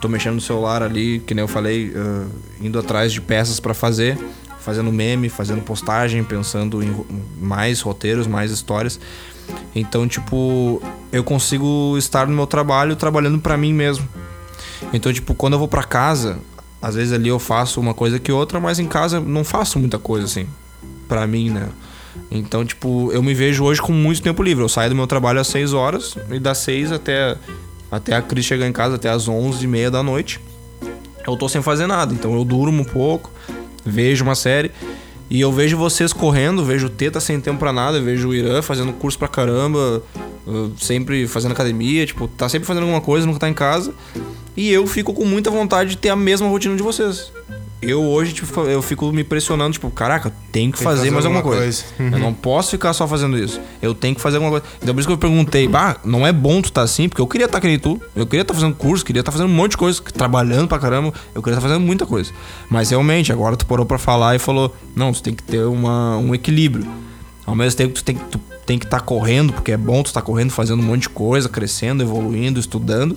tô 0.00 0.08
mexendo 0.08 0.34
no 0.34 0.40
celular 0.40 0.82
ali, 0.82 1.20
que 1.20 1.34
nem 1.34 1.42
eu 1.42 1.48
falei, 1.48 1.92
ah, 1.94 2.26
indo 2.60 2.78
atrás 2.78 3.12
de 3.12 3.20
peças 3.20 3.60
pra 3.60 3.74
fazer, 3.74 4.18
fazendo 4.60 4.92
meme, 4.92 5.28
fazendo 5.28 5.62
postagem, 5.62 6.24
pensando 6.24 6.82
em 6.82 6.94
mais 7.40 7.80
roteiros, 7.80 8.26
mais 8.26 8.50
histórias. 8.50 8.98
Então, 9.74 10.06
tipo, 10.06 10.82
eu 11.12 11.22
consigo 11.24 11.96
estar 11.98 12.26
no 12.26 12.34
meu 12.34 12.46
trabalho 12.46 12.96
trabalhando 12.96 13.38
pra 13.38 13.56
mim 13.56 13.72
mesmo. 13.72 14.08
Então, 14.92 15.12
tipo, 15.12 15.34
quando 15.34 15.54
eu 15.54 15.58
vou 15.58 15.68
pra 15.68 15.82
casa, 15.84 16.38
às 16.80 16.94
vezes 16.94 17.12
ali 17.12 17.28
eu 17.28 17.38
faço 17.38 17.80
uma 17.80 17.94
coisa 17.94 18.18
que 18.18 18.32
outra, 18.32 18.60
mas 18.60 18.78
em 18.78 18.86
casa 18.86 19.20
não 19.20 19.44
faço 19.44 19.78
muita 19.78 19.98
coisa 19.98 20.26
assim, 20.26 20.46
pra 21.08 21.26
mim, 21.26 21.50
né? 21.50 21.68
Então, 22.30 22.64
tipo, 22.64 23.10
eu 23.12 23.22
me 23.22 23.34
vejo 23.34 23.64
hoje 23.64 23.80
com 23.80 23.92
muito 23.92 24.22
tempo 24.22 24.42
livre. 24.42 24.64
Eu 24.64 24.68
saio 24.68 24.90
do 24.90 24.96
meu 24.96 25.06
trabalho 25.06 25.40
às 25.40 25.48
6 25.48 25.72
horas 25.72 26.16
e 26.30 26.38
das 26.38 26.58
6 26.58 26.92
até, 26.92 27.36
até 27.90 28.14
a 28.14 28.22
Cris 28.22 28.44
chegar 28.44 28.66
em 28.66 28.72
casa, 28.72 28.96
até 28.96 29.08
às 29.08 29.28
11 29.28 29.64
e 29.64 29.66
meia 29.66 29.90
da 29.90 30.02
noite. 30.02 30.40
Eu 31.26 31.36
tô 31.36 31.48
sem 31.48 31.62
fazer 31.62 31.86
nada. 31.86 32.12
Então 32.12 32.34
eu 32.34 32.44
durmo 32.44 32.82
um 32.82 32.84
pouco, 32.84 33.30
vejo 33.84 34.24
uma 34.24 34.34
série. 34.34 34.72
E 35.32 35.40
eu 35.40 35.50
vejo 35.50 35.78
vocês 35.78 36.12
correndo, 36.12 36.62
vejo 36.62 36.88
o 36.88 36.90
Teta 36.90 37.18
sem 37.18 37.40
tempo 37.40 37.58
pra 37.58 37.72
nada, 37.72 37.98
vejo 37.98 38.28
o 38.28 38.34
Irã 38.34 38.60
fazendo 38.60 38.92
curso 38.92 39.18
pra 39.18 39.26
caramba, 39.26 40.02
uh, 40.46 40.70
sempre 40.78 41.26
fazendo 41.26 41.52
academia, 41.52 42.04
tipo, 42.04 42.28
tá 42.28 42.50
sempre 42.50 42.66
fazendo 42.66 42.82
alguma 42.82 43.00
coisa, 43.00 43.26
nunca 43.26 43.38
tá 43.38 43.48
em 43.48 43.54
casa. 43.54 43.94
E 44.54 44.70
eu 44.70 44.86
fico 44.86 45.14
com 45.14 45.24
muita 45.24 45.50
vontade 45.50 45.88
de 45.88 45.96
ter 45.96 46.10
a 46.10 46.16
mesma 46.16 46.46
rotina 46.48 46.76
de 46.76 46.82
vocês. 46.82 47.32
Eu 47.82 48.00
hoje, 48.00 48.32
tipo, 48.32 48.60
eu 48.60 48.80
fico 48.80 49.12
me 49.12 49.24
pressionando, 49.24 49.72
tipo, 49.72 49.90
caraca, 49.90 50.30
tenho 50.30 50.40
que 50.46 50.52
Tem 50.52 50.70
que 50.70 50.78
fazer, 50.84 50.98
fazer 50.98 51.10
mais 51.10 51.24
alguma 51.26 51.40
alguma 51.40 51.56
coisa. 51.56 51.84
coisa. 51.96 52.14
Eu 52.14 52.20
não 52.20 52.32
posso 52.32 52.70
ficar 52.70 52.92
só 52.92 53.08
fazendo 53.08 53.36
isso. 53.36 53.60
Eu 53.82 53.92
tenho 53.92 54.14
que 54.14 54.20
fazer 54.20 54.36
alguma 54.36 54.52
coisa. 54.52 54.64
Então 54.80 54.94
por 54.94 55.00
isso 55.00 55.08
que 55.08 55.12
eu 55.12 55.18
perguntei, 55.18 55.66
bah, 55.66 55.96
não 56.04 56.24
é 56.24 56.32
bom 56.32 56.62
tu 56.62 56.66
estar 56.66 56.82
assim, 56.82 57.08
porque 57.08 57.20
eu 57.20 57.26
queria 57.26 57.46
estar 57.46 57.60
que 57.60 57.66
nem 57.66 57.80
tu. 57.80 58.00
Eu 58.14 58.24
queria 58.24 58.42
estar 58.42 58.54
fazendo 58.54 58.74
curso, 58.76 59.04
queria 59.04 59.18
estar 59.20 59.32
fazendo 59.32 59.50
um 59.50 59.54
monte 59.54 59.72
de 59.72 59.78
coisa, 59.78 60.00
trabalhando 60.00 60.68
pra 60.68 60.78
caramba. 60.78 61.12
Eu 61.34 61.42
queria 61.42 61.58
estar 61.58 61.68
fazendo 61.68 61.84
muita 61.84 62.06
coisa. 62.06 62.30
Mas 62.70 62.90
realmente, 62.90 63.32
agora 63.32 63.56
tu 63.56 63.66
parou 63.66 63.84
pra 63.84 63.98
falar 63.98 64.36
e 64.36 64.38
falou, 64.38 64.72
não, 64.94 65.12
tu 65.12 65.20
tem 65.20 65.34
que 65.34 65.42
ter 65.42 65.64
uma, 65.64 66.16
um 66.18 66.32
equilíbrio. 66.34 66.86
Ao 67.44 67.54
mesmo 67.54 67.76
tempo, 67.76 67.94
tu 67.94 68.04
tem 68.04 68.14
que 68.14 68.24
tu 68.24 68.40
tem 68.64 68.78
que 68.78 68.84
estar 68.84 69.00
correndo, 69.00 69.52
porque 69.52 69.72
é 69.72 69.76
bom 69.76 70.02
tu 70.02 70.06
estar 70.06 70.22
correndo, 70.22 70.50
fazendo 70.50 70.80
um 70.80 70.84
monte 70.84 71.02
de 71.02 71.08
coisa, 71.08 71.48
crescendo, 71.48 72.02
evoluindo, 72.02 72.60
estudando. 72.60 73.16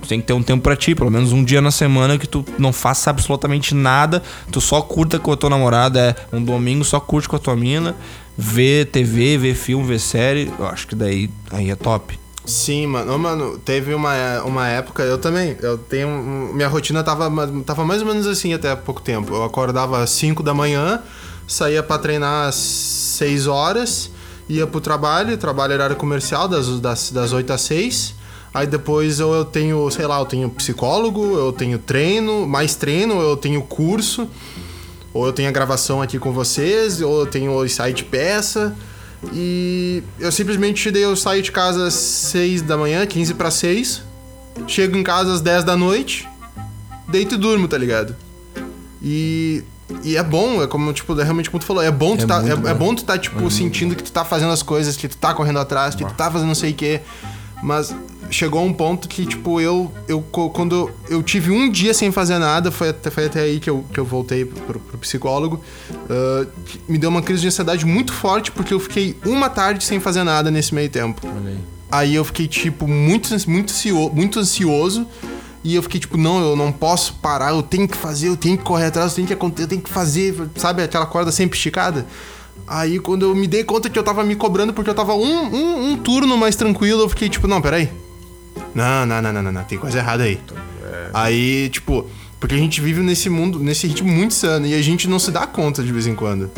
Tu 0.00 0.08
tem 0.08 0.20
que 0.20 0.26
ter 0.26 0.32
um 0.32 0.42
tempo 0.42 0.62
pra 0.62 0.76
ti, 0.76 0.94
pelo 0.94 1.10
menos 1.10 1.32
um 1.32 1.42
dia 1.42 1.60
na 1.60 1.70
semana 1.70 2.16
que 2.16 2.28
tu 2.28 2.44
não 2.58 2.72
faça 2.72 3.10
absolutamente 3.10 3.74
nada, 3.74 4.22
tu 4.52 4.60
só 4.60 4.80
curta 4.80 5.18
com 5.18 5.32
a 5.32 5.36
tua 5.36 5.50
namorada, 5.50 6.16
é 6.32 6.36
um 6.36 6.42
domingo 6.42 6.84
só 6.84 7.00
curte 7.00 7.28
com 7.28 7.36
a 7.36 7.38
tua 7.38 7.56
mina, 7.56 7.96
vê 8.36 8.84
TV, 8.84 9.36
vê 9.38 9.54
filme, 9.54 9.84
vê 9.84 9.98
série. 9.98 10.52
Eu 10.58 10.66
acho 10.66 10.86
que 10.86 10.94
daí 10.94 11.28
aí 11.50 11.70
é 11.70 11.76
top. 11.76 12.18
Sim, 12.44 12.86
mano. 12.86 13.18
Mano, 13.18 13.58
teve 13.58 13.94
uma, 13.94 14.42
uma 14.42 14.68
época, 14.68 15.02
eu 15.02 15.18
também, 15.18 15.56
eu 15.62 15.78
tenho. 15.78 16.08
Minha 16.52 16.68
rotina 16.68 17.02
tava, 17.02 17.30
tava 17.64 17.84
mais 17.84 18.02
ou 18.02 18.08
menos 18.08 18.26
assim 18.26 18.52
até 18.52 18.70
há 18.70 18.76
pouco 18.76 19.00
tempo. 19.00 19.34
Eu 19.34 19.42
acordava 19.44 20.02
às 20.02 20.10
5 20.10 20.42
da 20.42 20.52
manhã, 20.52 21.02
saía 21.46 21.82
pra 21.82 21.98
treinar 21.98 22.48
às 22.48 22.54
6 22.54 23.46
horas, 23.46 24.10
ia 24.48 24.66
pro 24.66 24.80
trabalho, 24.80 25.36
trabalho 25.36 25.80
área 25.82 25.96
comercial, 25.96 26.48
das, 26.48 26.80
das, 26.80 27.10
das 27.10 27.32
8 27.32 27.52
às 27.52 27.60
6. 27.62 28.14
Aí 28.52 28.66
depois 28.66 29.18
eu, 29.18 29.32
eu 29.32 29.44
tenho, 29.44 29.90
sei 29.90 30.06
lá, 30.06 30.18
eu 30.20 30.26
tenho 30.26 30.48
psicólogo, 30.48 31.36
eu 31.36 31.52
tenho 31.52 31.78
treino, 31.78 32.46
mais 32.46 32.76
treino, 32.76 33.20
eu 33.20 33.36
tenho 33.36 33.60
curso, 33.62 34.28
ou 35.12 35.26
eu 35.26 35.32
tenho 35.32 35.48
a 35.48 35.52
gravação 35.52 36.00
aqui 36.00 36.20
com 36.20 36.32
vocês, 36.32 37.00
ou 37.00 37.20
eu 37.20 37.26
tenho 37.26 37.52
o 37.52 37.66
de 37.66 38.04
peça. 38.04 38.76
E 39.32 40.02
eu 40.20 40.30
simplesmente 40.30 40.90
daí 40.90 41.02
eu 41.02 41.16
saio 41.16 41.42
de 41.42 41.50
casa 41.50 41.86
às 41.86 41.94
6 41.94 42.62
da 42.62 42.76
manhã, 42.76 43.04
15 43.04 43.34
para 43.34 43.50
6. 43.50 44.02
Chego 44.68 44.96
em 44.96 45.02
casa 45.02 45.32
às 45.32 45.40
10 45.40 45.64
da 45.64 45.76
noite, 45.76 46.28
deito 47.08 47.34
e 47.34 47.38
durmo, 47.38 47.66
tá 47.66 47.76
ligado? 47.76 48.14
E 49.02 49.64
e 50.02 50.16
é 50.16 50.22
bom, 50.22 50.62
é 50.62 50.66
como 50.66 50.92
tipo, 50.92 51.18
é 51.18 51.22
realmente 51.22 51.50
como 51.50 51.60
tu 51.60 51.66
falou, 51.66 51.82
é 51.82 51.90
bom 51.90 52.16
tu 52.16 52.24
É 52.24 52.26
tá, 52.26 52.42
é, 52.46 52.50
é 52.50 52.56
bom. 52.56 52.86
bom 52.86 52.94
tu 52.94 53.04
tá 53.04 53.16
tipo 53.18 53.50
sentindo 53.50 53.94
que 53.94 54.02
tu 54.02 54.10
tá 54.12 54.24
fazendo 54.24 54.52
as 54.52 54.62
coisas, 54.62 54.96
que 54.96 55.06
tu 55.08 55.16
tá 55.16 55.32
correndo 55.34 55.58
atrás, 55.58 55.94
que 55.94 56.04
tu 56.04 56.14
tá 56.14 56.30
fazendo 56.30 56.48
não 56.48 56.54
sei 56.54 56.72
o 56.72 56.74
quê. 56.74 57.00
Mas 57.62 57.94
chegou 58.30 58.64
um 58.64 58.72
ponto 58.72 59.08
que 59.08 59.24
tipo 59.24 59.60
eu 59.60 59.90
eu 60.08 60.20
quando 60.20 60.90
eu 61.08 61.22
tive 61.22 61.50
um 61.50 61.70
dia 61.70 61.94
sem 61.94 62.10
fazer 62.12 62.38
nada, 62.38 62.70
foi 62.70 62.88
até, 62.90 63.10
foi 63.10 63.26
até 63.26 63.40
aí 63.40 63.60
que 63.60 63.70
eu, 63.70 63.84
que 63.92 63.98
eu 63.98 64.04
voltei 64.04 64.44
pro, 64.44 64.78
pro 64.80 64.98
psicólogo. 64.98 65.62
que 66.66 66.80
me 66.88 66.98
deu 66.98 67.08
uma 67.10 67.22
crise 67.22 67.40
de 67.42 67.48
ansiedade 67.48 67.86
muito 67.86 68.12
forte 68.12 68.50
porque 68.50 68.74
eu 68.74 68.80
fiquei 68.80 69.16
uma 69.24 69.48
tarde 69.48 69.84
sem 69.84 70.00
fazer 70.00 70.24
nada 70.24 70.50
nesse 70.50 70.74
meio 70.74 70.90
tempo. 70.90 71.26
Aí. 71.90 72.14
Eu 72.14 72.24
fiquei, 72.24 72.48
tipo, 72.48 72.88
muito, 72.88 73.30
muito, 73.48 73.72
ansio- 73.72 74.10
muito 74.12 74.40
ansioso. 74.40 75.06
E 75.64 75.74
eu 75.74 75.82
fiquei, 75.82 75.98
tipo, 75.98 76.18
não, 76.18 76.40
eu 76.40 76.54
não 76.54 76.70
posso 76.70 77.14
parar, 77.14 77.52
eu 77.52 77.62
tenho 77.62 77.88
que 77.88 77.96
fazer, 77.96 78.28
eu 78.28 78.36
tenho 78.36 78.58
que 78.58 78.62
correr 78.62 78.86
atrás, 78.86 79.12
eu 79.12 79.16
tenho 79.16 79.26
que 79.26 79.32
acontecer, 79.32 79.64
eu 79.64 79.68
tenho 79.68 79.80
que 79.80 79.88
fazer, 79.88 80.36
sabe? 80.56 80.82
Aquela 80.82 81.06
corda 81.06 81.32
sempre 81.32 81.56
esticada. 81.56 82.06
Aí 82.66 82.98
quando 82.98 83.24
eu 83.24 83.34
me 83.34 83.46
dei 83.46 83.64
conta 83.64 83.88
que 83.88 83.98
eu 83.98 84.02
tava 84.02 84.22
me 84.22 84.36
cobrando 84.36 84.72
porque 84.72 84.88
eu 84.88 84.94
tava 84.94 85.14
um, 85.14 85.54
um, 85.54 85.90
um 85.90 85.96
turno 85.96 86.36
mais 86.36 86.54
tranquilo, 86.54 87.00
eu 87.00 87.08
fiquei, 87.08 87.30
tipo, 87.30 87.48
não, 87.48 87.62
peraí. 87.62 87.90
Não, 88.74 89.06
não, 89.06 89.22
não, 89.22 89.32
não, 89.32 89.42
não, 89.42 89.52
não, 89.52 89.64
tem 89.64 89.78
coisa 89.78 89.98
errada 89.98 90.24
aí. 90.24 90.38
Aí, 91.14 91.70
tipo, 91.70 92.06
porque 92.38 92.54
a 92.54 92.58
gente 92.58 92.80
vive 92.80 93.00
nesse 93.00 93.30
mundo, 93.30 93.58
nesse 93.58 93.86
ritmo 93.86 94.10
muito 94.10 94.32
insano 94.32 94.66
e 94.66 94.74
a 94.74 94.82
gente 94.82 95.08
não 95.08 95.18
se 95.18 95.30
dá 95.30 95.46
conta 95.46 95.82
de 95.82 95.90
vez 95.90 96.06
em 96.06 96.14
quando. 96.14 96.50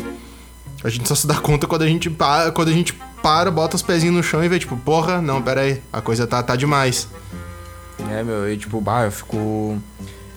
A 0.83 0.89
gente 0.89 1.07
só 1.07 1.15
se 1.15 1.25
dá 1.25 1.35
conta 1.35 1.65
quando 1.65 1.83
a 1.83 1.87
gente 1.87 2.09
para, 2.09 2.51
quando 2.51 2.67
a 2.69 2.73
gente 2.73 2.93
para, 3.21 3.49
bota 3.49 3.75
os 3.75 3.81
pezinhos 3.81 4.15
no 4.15 4.21
chão 4.23 4.43
e 4.43 4.49
vê, 4.49 4.59
tipo, 4.59 4.75
porra, 4.75 5.21
não, 5.21 5.41
pera 5.41 5.61
aí, 5.61 5.81
a 5.93 6.01
coisa 6.01 6.27
tá, 6.27 6.43
tá 6.43 6.55
demais. 6.55 7.07
É, 8.11 8.23
meu, 8.23 8.51
e 8.51 8.57
tipo, 8.57 8.79
bah, 8.79 9.05
eu 9.05 9.11
fico. 9.11 9.77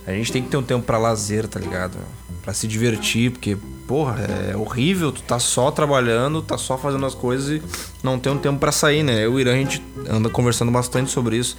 A 0.06 0.12
gente 0.12 0.33
tem 0.33 0.42
que 0.42 0.48
ter 0.48 0.56
um 0.56 0.62
tempo 0.62 0.85
pra 0.85 0.98
lazer, 0.98 1.46
tá 1.46 1.61
ligado? 1.61 1.98
Pra 2.42 2.52
se 2.52 2.66
divertir, 2.66 3.30
porque, 3.30 3.56
porra, 3.87 4.16
é 4.50 4.56
horrível, 4.56 5.12
tu 5.12 5.22
tá 5.22 5.38
só 5.38 5.70
trabalhando, 5.70 6.42
tá 6.42 6.56
só 6.56 6.76
fazendo 6.76 7.04
as 7.06 7.14
coisas 7.14 7.48
e 7.48 7.62
não 8.02 8.18
tem 8.18 8.33
um 8.33 8.38
tempo 8.38 8.59
pra 8.59 8.72
sair, 8.72 9.02
né? 9.02 9.24
Eu 9.24 9.33
e 9.33 9.35
o 9.35 9.40
Irã, 9.40 9.52
a 9.52 9.56
gente 9.56 9.83
anda 10.09 10.28
conversando 10.28 10.72
bastante 10.72 11.11
sobre 11.11 11.37
isso. 11.37 11.56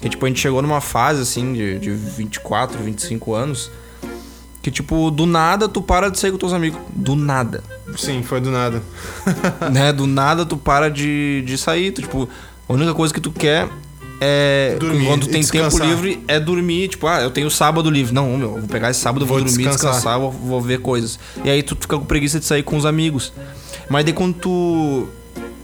Que, 0.00 0.08
tipo, 0.08 0.24
a 0.24 0.28
gente 0.28 0.40
chegou 0.40 0.62
numa 0.62 0.80
fase, 0.80 1.22
assim, 1.22 1.52
de, 1.52 1.78
de 1.78 1.90
24, 1.90 2.82
25 2.82 3.34
anos, 3.34 3.70
que, 4.62 4.70
tipo, 4.70 5.10
do 5.10 5.26
nada 5.26 5.68
tu 5.68 5.82
para 5.82 6.10
de 6.10 6.18
sair 6.18 6.30
com 6.32 6.38
teus 6.38 6.52
amigos. 6.52 6.80
Do 6.90 7.14
nada. 7.14 7.62
Sim, 7.96 8.22
foi 8.22 8.40
do 8.40 8.50
nada. 8.50 8.82
né? 9.70 9.92
Do 9.92 10.06
nada 10.06 10.46
tu 10.46 10.56
para 10.56 10.90
de, 10.90 11.42
de 11.42 11.58
sair. 11.58 11.92
Tu, 11.92 12.02
tipo, 12.02 12.28
a 12.68 12.72
única 12.72 12.94
coisa 12.94 13.12
que 13.12 13.20
tu 13.20 13.30
quer 13.30 13.68
é. 14.20 14.76
Dormir 14.78 15.06
quando 15.06 15.26
tem 15.26 15.42
tempo 15.42 15.78
livre, 15.78 16.22
é 16.28 16.38
dormir. 16.38 16.88
Tipo, 16.88 17.06
ah, 17.06 17.20
eu 17.22 17.30
tenho 17.30 17.50
sábado 17.50 17.90
livre. 17.90 18.14
Não, 18.14 18.36
meu, 18.36 18.54
eu 18.54 18.60
vou 18.60 18.68
pegar 18.68 18.90
esse 18.90 19.00
sábado, 19.00 19.26
vou, 19.26 19.38
Vou 19.38 19.46
dormir, 19.46 19.64
descansar. 19.64 19.92
descansar, 19.92 20.20
vou, 20.20 20.30
vou 20.30 20.60
ver 20.60 20.80
coisas. 20.80 21.18
E 21.44 21.50
aí 21.50 21.62
tu 21.62 21.76
fica 21.76 21.98
com 21.98 22.04
preguiça 22.04 22.38
de 22.38 22.44
sair 22.44 22.62
com 22.62 22.76
os 22.76 22.86
amigos. 22.86 23.32
Mas 23.88 24.04
daí 24.04 24.14
quando 24.14 24.34
tu 24.34 25.08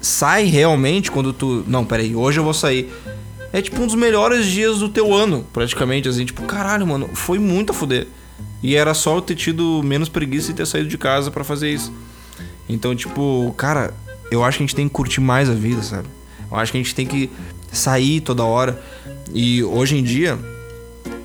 sai 0.01 0.45
realmente, 0.45 1.11
quando 1.11 1.33
tu. 1.33 1.65
Não, 1.67 1.85
peraí, 1.85 2.15
hoje 2.15 2.41
eu 2.41 2.45
vou 2.45 2.55
sair. 2.55 2.93
É 3.53 3.61
tipo 3.61 3.83
um 3.83 3.87
dos 3.87 3.97
melhores 3.97 4.47
dias 4.47 4.79
do 4.79 4.89
teu 4.89 5.13
ano, 5.13 5.45
praticamente, 5.53 6.09
assim, 6.09 6.25
tipo, 6.25 6.43
caralho, 6.43 6.87
mano, 6.87 7.11
foi 7.15 7.39
muito 7.39 7.71
a 7.71 7.75
fuder. 7.75 8.07
E 8.63 8.77
era 8.77 8.95
só 8.95 9.17
eu 9.17 9.21
ter 9.21 9.35
tido 9.35 9.83
menos 9.83 10.09
preguiça 10.09 10.51
e 10.51 10.55
ter 10.55 10.67
saído 10.67 10.89
de 10.89 10.97
casa 10.97 11.31
pra 11.31 11.43
fazer 11.43 11.71
isso. 11.71 11.93
Então, 12.69 12.95
tipo, 12.95 13.53
cara, 13.57 13.93
eu 14.31 14.45
acho 14.45 14.59
que 14.59 14.63
a 14.63 14.67
gente 14.67 14.77
tem 14.77 14.87
que 14.87 14.95
curtir 14.95 15.21
mais 15.21 15.51
a 15.51 15.55
vida, 15.55 15.83
sabe? 15.83 16.07
Eu 16.51 16.57
acho 16.57 16.71
que 16.71 16.79
a 16.79 16.83
gente 16.83 16.95
tem 16.95 17.07
que 17.07 17.31
sair 17.73 18.21
toda 18.21 18.45
hora. 18.45 18.81
E 19.33 19.63
hoje 19.63 19.97
em 19.97 20.03
dia, 20.03 20.39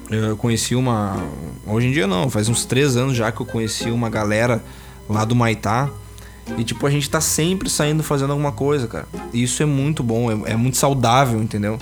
eu 0.09 0.37
conheci 0.37 0.75
uma. 0.75 1.17
Hoje 1.65 1.87
em 1.87 1.91
dia 1.91 2.05
não, 2.05 2.29
faz 2.29 2.47
uns 2.47 2.65
três 2.65 2.95
anos 2.95 3.15
já 3.15 3.31
que 3.31 3.41
eu 3.41 3.45
conheci 3.45 3.89
uma 3.89 4.09
galera 4.09 4.63
lá 5.09 5.25
do 5.25 5.35
Maitá. 5.35 5.89
E, 6.57 6.63
tipo, 6.63 6.85
a 6.85 6.91
gente 6.91 7.09
tá 7.09 7.19
sempre 7.19 7.69
saindo 7.69 8.03
fazendo 8.03 8.29
alguma 8.29 8.51
coisa, 8.51 8.87
cara. 8.87 9.07
E 9.33 9.41
isso 9.41 9.63
é 9.63 9.65
muito 9.65 10.03
bom, 10.03 10.31
é, 10.31 10.51
é 10.51 10.55
muito 10.55 10.77
saudável, 10.77 11.41
entendeu? 11.41 11.79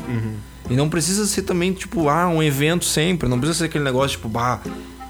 E 0.69 0.75
não 0.75 0.87
precisa 0.87 1.25
ser 1.25 1.41
também, 1.41 1.73
tipo, 1.73 2.07
ah, 2.07 2.29
um 2.29 2.41
evento 2.41 2.85
sempre. 2.85 3.27
Não 3.27 3.37
precisa 3.37 3.59
ser 3.59 3.65
aquele 3.65 3.83
negócio, 3.83 4.11
tipo, 4.11 4.29
bah, 4.29 4.61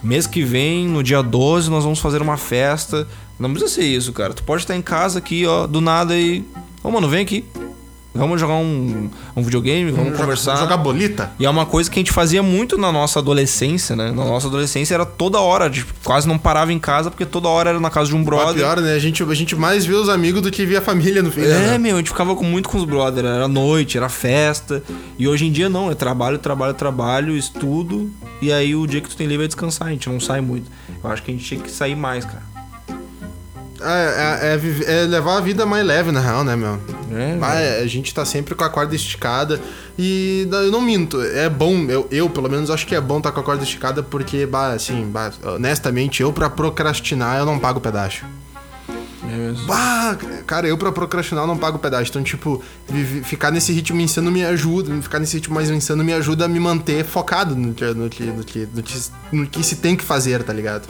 mês 0.02 0.26
que 0.26 0.42
vem, 0.44 0.88
no 0.88 1.04
dia 1.04 1.22
12, 1.22 1.70
nós 1.70 1.84
vamos 1.84 2.00
fazer 2.00 2.20
uma 2.20 2.36
festa. 2.36 3.08
Não 3.40 3.52
precisa 3.52 3.72
ser 3.72 3.86
isso, 3.86 4.12
cara. 4.12 4.34
Tu 4.34 4.44
pode 4.44 4.64
estar 4.64 4.76
em 4.76 4.82
casa 4.82 5.20
aqui, 5.20 5.46
ó, 5.46 5.68
do 5.68 5.80
nada 5.80 6.18
e. 6.18 6.44
Ô, 6.84 6.90
mano, 6.90 7.08
vem 7.08 7.22
aqui. 7.22 7.46
Vamos 8.16 8.40
jogar 8.40 8.56
um, 8.56 9.10
um 9.36 9.42
videogame, 9.42 9.92
vamos, 9.92 10.16
conversar. 10.16 10.58
Jogar 10.58 10.78
bolita? 10.78 11.32
E 11.40 11.46
é 11.46 11.50
uma 11.50 11.66
coisa 11.66 11.90
que 11.90 11.98
a 11.98 12.02
gente 12.02 12.12
fazia 12.12 12.44
muito 12.44 12.78
na 12.78 12.92
nossa 12.92 13.20
adolescência, 13.20 13.96
né? 13.96 14.12
Na 14.12 14.24
nossa 14.24 14.48
adolescência 14.48 14.94
era 14.94 15.06
toda 15.06 15.40
hora, 15.40 15.68
tipo, 15.68 15.92
quase 16.04 16.28
não 16.28 16.38
parava 16.38 16.72
em 16.72 16.78
casa 16.78 17.10
porque 17.10 17.26
toda 17.26 17.50
hora 17.50 17.72
era 17.72 17.80
na 17.80 17.90
casa 17.90 18.10
de 18.10 18.16
um 18.16 18.24
brother. 18.24 18.54
pior, 18.54 18.80
né? 18.80 18.94
A 18.94 19.00
gente, 19.00 19.24
a 19.24 19.34
gente 19.34 19.56
mais 19.56 19.84
vê 19.84 19.96
os 19.96 20.10
amigos 20.10 20.44
do 20.44 20.52
que 20.52 20.64
via 20.64 20.78
a 20.78 20.82
família 20.82 21.24
no 21.24 21.32
fim. 21.32 21.42
É, 21.42 21.46
né? 21.46 21.78
meu, 21.80 21.96
a 21.96 21.98
gente 22.00 22.10
ficava 22.10 22.36
muito 22.36 22.70
com 22.70 22.78
os 22.78 22.86
brothers. 22.86 23.28
Era 23.28 23.48
noite, 23.48 23.98
era 23.98 24.10
festa. 24.10 24.84
E 25.18 25.28
hoje 25.28 25.48
em 25.48 25.52
dia 25.52 25.68
não, 25.68 25.90
é 25.90 25.96
trabalho, 25.96 26.38
trabalho, 26.38 26.76
trabalho, 26.76 27.36
estudo. 27.36 28.12
E 28.40 28.52
aí 28.52 28.76
o 28.76 28.86
dia 28.86 29.02
que 29.02 29.10
tu 29.10 29.16
tem 29.16 29.26
livre 29.26 29.46
é 29.46 29.48
descansar, 29.48 29.88
a 29.88 29.92
gente 29.92 30.08
não 30.08 30.20
sai 30.20 30.40
muito. 30.40 30.70
Eu 31.04 31.10
acho 31.10 31.24
que 31.24 31.32
a 31.32 31.34
gente 31.34 31.44
tinha 31.44 31.60
que 31.60 31.72
sair 31.72 31.96
mais, 31.96 32.26
cara. 32.26 32.53
É, 33.84 34.56
é- 34.56 34.56
é 34.56 35.02
é 35.04 35.06
levar 35.06 35.38
a 35.38 35.42
vida 35.42 35.66
mais 35.66 35.86
leve, 35.86 36.12
na 36.12 36.20
real, 36.20 36.44
né, 36.44 36.56
meu? 36.56 36.80
É, 37.12 37.36
Mas 37.36 37.82
a 37.84 37.88
gente 37.88 38.14
tá 38.14 38.24
sempre 38.26 38.56
com 38.56 38.64
a 38.64 38.70
corda 38.70 38.96
esticada. 38.96 39.60
E 39.98 40.48
eu 40.52 40.72
não 40.72 40.82
minto, 40.82 41.22
é 41.22 41.48
bom, 41.50 41.86
eu, 41.90 42.08
eu 42.10 42.30
pelo 42.30 42.50
menos 42.50 42.72
acho 42.72 42.88
que 42.88 42.96
é 42.96 43.02
bom 43.02 43.18
estar 43.18 43.32
com 43.32 43.40
a 43.40 43.44
corda 43.44 43.64
esticada, 43.64 44.02
porque, 44.02 44.46
bah, 44.46 44.74
assim, 44.74 45.06
bah, 45.06 45.32
honestamente, 45.44 46.22
eu 46.22 46.34
pra 46.34 46.50
procrastinar 46.50 47.38
eu 47.38 47.46
não 47.46 47.60
pago 47.60 47.80
pedaço. 47.80 48.26
É 49.26 49.36
mesmo. 49.38 49.66
Bah, 49.68 50.18
cara, 50.46 50.68
eu 50.68 50.78
pra 50.78 50.92
procrastinar 50.92 51.44
eu 51.44 51.48
não 51.48 51.58
pago 51.58 51.80
pedaço. 51.80 52.10
Então, 52.10 52.22
tipo, 52.24 52.62
ficar 53.24 53.52
nesse 53.52 53.72
ritmo 53.72 54.02
insano 54.02 54.30
me 54.32 54.44
ajuda. 54.44 54.94
Ficar 55.02 55.20
nesse 55.20 55.38
ritmo 55.38 55.56
mais 55.56 55.70
insano 55.70 56.04
me 56.04 56.12
ajuda 56.14 56.46
a 56.46 56.48
me 56.48 56.60
manter 56.60 57.06
focado 57.06 57.56
no 57.56 57.74
que, 57.74 57.86
no 57.86 58.10
que, 58.10 58.24
no 58.26 58.44
que, 58.44 58.68
no 58.74 58.84
que, 58.84 59.00
no 59.32 59.48
que 59.48 59.64
se 59.64 59.78
tem 59.78 59.96
que 59.96 60.04
fazer, 60.04 60.44
tá 60.44 60.52
ligado? 60.52 60.88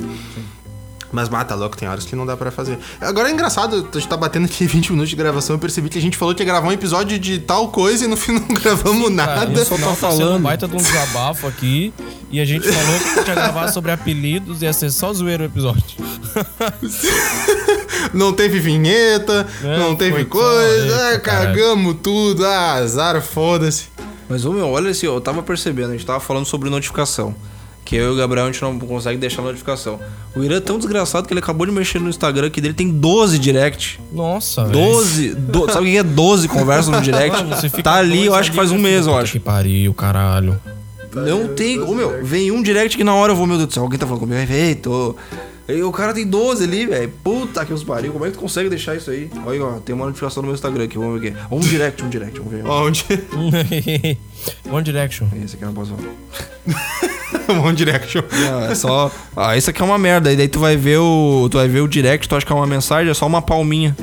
Mas, 1.13 1.29
tá 1.29 1.53
louco, 1.53 1.77
tem 1.77 1.87
horas 1.87 2.05
que 2.05 2.15
não 2.15 2.25
dá 2.25 2.35
pra 2.35 2.49
fazer. 2.49 2.79
Agora 2.99 3.29
é 3.29 3.31
engraçado, 3.31 3.87
a 3.93 3.99
gente 3.99 4.07
tá 4.07 4.17
batendo 4.17 4.45
aqui 4.45 4.65
20 4.67 4.89
minutos 4.91 5.11
de 5.11 5.15
gravação. 5.15 5.55
Eu 5.55 5.59
percebi 5.59 5.87
que 5.87 5.99
a 5.99 6.01
gente 6.01 6.17
falou 6.17 6.33
que 6.33 6.41
ia 6.41 6.45
gravar 6.45 6.67
um 6.67 6.71
episódio 6.71 7.19
de 7.19 7.37
tal 7.39 7.67
coisa 7.69 8.05
e 8.05 8.07
no 8.07 8.17
fim 8.17 8.31
não 8.41 8.47
gravamos 8.47 9.15
Cara, 9.15 9.45
nada. 9.45 9.61
o 9.61 9.65
só 9.65 9.77
tá 9.77 9.93
falando. 9.95 10.37
um 10.37 10.41
baita 10.41 10.67
de 10.67 10.73
um 10.75 10.79
desabafo 10.79 11.45
aqui. 11.47 11.93
E 12.31 12.41
a 12.41 12.45
gente 12.45 12.67
falou 12.67 12.99
que 12.99 13.09
a 13.09 13.15
gente 13.15 13.27
ia 13.27 13.35
gravar 13.35 13.67
sobre 13.67 13.91
apelidos 13.91 14.63
e 14.63 14.65
ia 14.65 14.73
ser 14.73 14.89
só 14.89 15.13
zoeiro 15.13 15.43
o 15.43 15.45
episódio. 15.45 15.83
Não 18.13 18.33
teve 18.33 18.59
vinheta, 18.59 19.47
É, 19.63 19.79
não 19.79 19.95
teve 19.95 20.25
coisa. 20.25 21.13
ah, 21.15 21.19
cagamos 21.19 21.95
tudo. 22.03 22.45
Ah, 22.45 22.73
azar, 22.73 23.21
foda-se. 23.21 23.85
Mas, 24.29 24.45
ô 24.45 24.51
meu, 24.51 24.69
olha 24.69 24.91
assim, 24.91 25.05
eu 25.05 25.19
tava 25.21 25.41
percebendo, 25.43 25.89
a 25.89 25.91
gente 25.93 26.05
tava 26.05 26.19
falando 26.19 26.45
sobre 26.45 26.69
notificação. 26.69 27.35
Que 27.85 27.95
eu 27.97 28.11
e 28.11 28.13
o 28.13 28.17
Gabriel 28.17 28.45
a 28.45 28.51
gente 28.51 28.61
não 28.61 28.79
consegue 28.79 29.17
deixar 29.17 29.41
notificação. 29.41 29.99
O 30.35 30.41
Irã 30.43 30.57
é 30.57 30.59
tão 30.61 30.77
desgraçado 30.77 31.27
que 31.27 31.33
ele 31.33 31.39
acabou 31.41 31.65
de 31.67 31.71
mexer 31.73 31.99
no 31.99 32.09
Instagram 32.09 32.49
que 32.49 32.61
dele 32.61 32.73
tem 32.73 32.89
12 32.89 33.37
direct. 33.37 33.99
Nossa, 34.11 34.63
velho. 34.65 34.79
12. 34.79 35.35
do- 35.35 35.69
sabe 35.71 35.87
o 35.87 35.91
que 35.91 35.97
é 35.97 36.03
12 36.03 36.47
conversas 36.47 36.87
no 36.87 37.01
direct? 37.01 37.37
Mano, 37.43 37.55
Tá 37.83 37.95
ali, 37.95 38.25
eu 38.25 38.33
acho 38.33 38.51
que 38.51 38.55
faz 38.55 38.71
um 38.71 38.77
mês, 38.77 39.05
eu 39.05 39.15
acho. 39.15 39.33
Que 39.33 39.39
pariu, 39.39 39.93
caralho. 39.93 40.59
Não 41.13 41.49
tem. 41.49 41.79
Ô 41.79 41.93
meu, 41.93 42.23
vem 42.25 42.51
um 42.51 42.63
direct 42.63 42.97
que 42.97 43.03
na 43.03 43.13
hora 43.13 43.33
eu 43.33 43.35
vou, 43.35 43.45
meu 43.45 43.57
Deus 43.57 43.67
do 43.67 43.73
céu, 43.73 43.83
alguém 43.83 43.99
tá 43.99 44.05
falando 44.07 44.21
comigo, 44.21 44.47
feito. 44.47 45.15
E 45.67 45.81
o 45.83 45.91
cara 45.91 46.13
tem 46.13 46.25
12 46.27 46.63
ali, 46.63 46.85
velho. 46.85 47.11
Puta 47.23 47.63
que 47.65 47.71
os 47.71 47.83
pariu. 47.83 48.11
Como 48.11 48.25
é 48.25 48.29
que 48.29 48.33
tu 48.33 48.39
consegue 48.39 48.67
deixar 48.69 48.95
isso 48.95 49.11
aí? 49.11 49.29
Olha 49.45 49.51
aí, 49.51 49.59
ó, 49.61 49.71
tem 49.79 49.93
uma 49.95 50.05
notificação 50.05 50.41
no 50.41 50.47
meu 50.47 50.55
Instagram 50.55 50.85
aqui, 50.85 50.97
vamos 50.97 51.21
ver 51.21 51.29
aqui. 51.29 51.37
Um 51.51 51.59
direct, 51.59 52.03
um 52.03 52.09
direct, 52.09 52.39
vamos 52.39 52.51
ver. 52.53 52.65
Onde? 52.65 53.05
One 54.69 54.83
Direction. 54.83 55.27
Esse 55.43 55.55
aqui 55.55 55.63
eu 55.63 55.67
não 55.67 55.73
posso 55.75 55.93
falar. 55.95 57.13
One 57.63 57.75
Direction. 57.75 58.21
Não, 58.31 58.63
é 58.65 58.75
só. 58.75 59.11
Ah, 59.35 59.57
isso 59.57 59.69
aqui 59.69 59.81
é 59.81 59.85
uma 59.85 59.97
merda. 59.97 60.31
E 60.31 60.35
daí 60.35 60.47
tu 60.47 60.59
vai 60.59 60.75
ver 60.75 60.97
o. 60.97 61.47
Tu 61.49 61.57
vai 61.57 61.67
ver 61.67 61.81
o 61.81 61.87
direct, 61.87 62.27
tu 62.27 62.35
acha 62.35 62.45
que 62.45 62.51
é 62.51 62.55
uma 62.55 62.67
mensagem, 62.67 63.09
é 63.09 63.13
só 63.13 63.25
uma 63.25 63.41
palminha. 63.41 63.95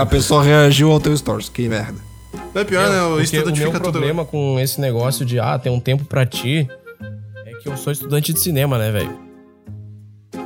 a 0.00 0.06
pessoa 0.06 0.42
reagiu 0.42 0.90
ao 0.90 1.00
teu 1.00 1.16
stories. 1.16 1.48
Que 1.48 1.68
merda. 1.68 2.08
Não 2.54 2.62
é 2.62 2.64
pior, 2.64 2.88
né? 2.88 3.02
O 3.02 3.20
Insta 3.20 3.42
o 3.42 3.54
meu 3.54 3.72
tudo. 3.72 3.80
problema 3.80 4.24
com 4.24 4.58
esse 4.58 4.80
negócio 4.80 5.24
de, 5.24 5.38
ah, 5.38 5.58
tem 5.58 5.70
um 5.72 5.80
tempo 5.80 6.04
pra 6.04 6.24
ti, 6.26 6.68
é 7.46 7.52
que 7.62 7.68
eu 7.68 7.76
sou 7.76 7.92
estudante 7.92 8.32
de 8.32 8.40
cinema, 8.40 8.78
né, 8.78 8.90
velho? 8.90 9.28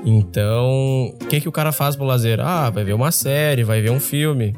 Então, 0.04 1.14
o 1.20 1.26
que 1.28 1.40
que 1.40 1.48
o 1.48 1.52
cara 1.52 1.70
faz 1.70 1.94
pro 1.94 2.04
lazer? 2.04 2.40
Ah, 2.40 2.70
vai 2.70 2.84
ver 2.84 2.92
uma 2.92 3.12
série, 3.12 3.62
vai 3.62 3.80
ver 3.80 3.90
um 3.90 4.00
filme. 4.00 4.56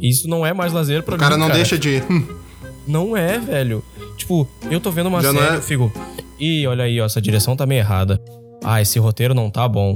Isso 0.00 0.28
não 0.28 0.44
é 0.44 0.52
mais 0.52 0.72
lazer 0.72 1.02
pra 1.02 1.14
O 1.14 1.18
mim, 1.18 1.22
cara 1.22 1.36
não 1.36 1.48
deixa 1.50 1.78
de. 1.78 2.02
Não 2.90 3.16
é, 3.16 3.38
velho. 3.38 3.84
Tipo, 4.16 4.48
eu 4.70 4.80
tô 4.80 4.90
vendo 4.90 5.06
uma 5.06 5.22
Já 5.22 5.32
série 5.32 5.54
é? 5.54 5.56
eu 5.56 5.62
fico... 5.62 5.92
Ih, 6.38 6.66
olha 6.66 6.84
aí, 6.84 7.00
ó, 7.00 7.06
essa 7.06 7.20
direção 7.20 7.54
tá 7.54 7.64
meio 7.66 7.80
errada. 7.80 8.20
Ah, 8.64 8.80
esse 8.80 8.98
roteiro 8.98 9.34
não 9.34 9.50
tá 9.50 9.68
bom. 9.68 9.94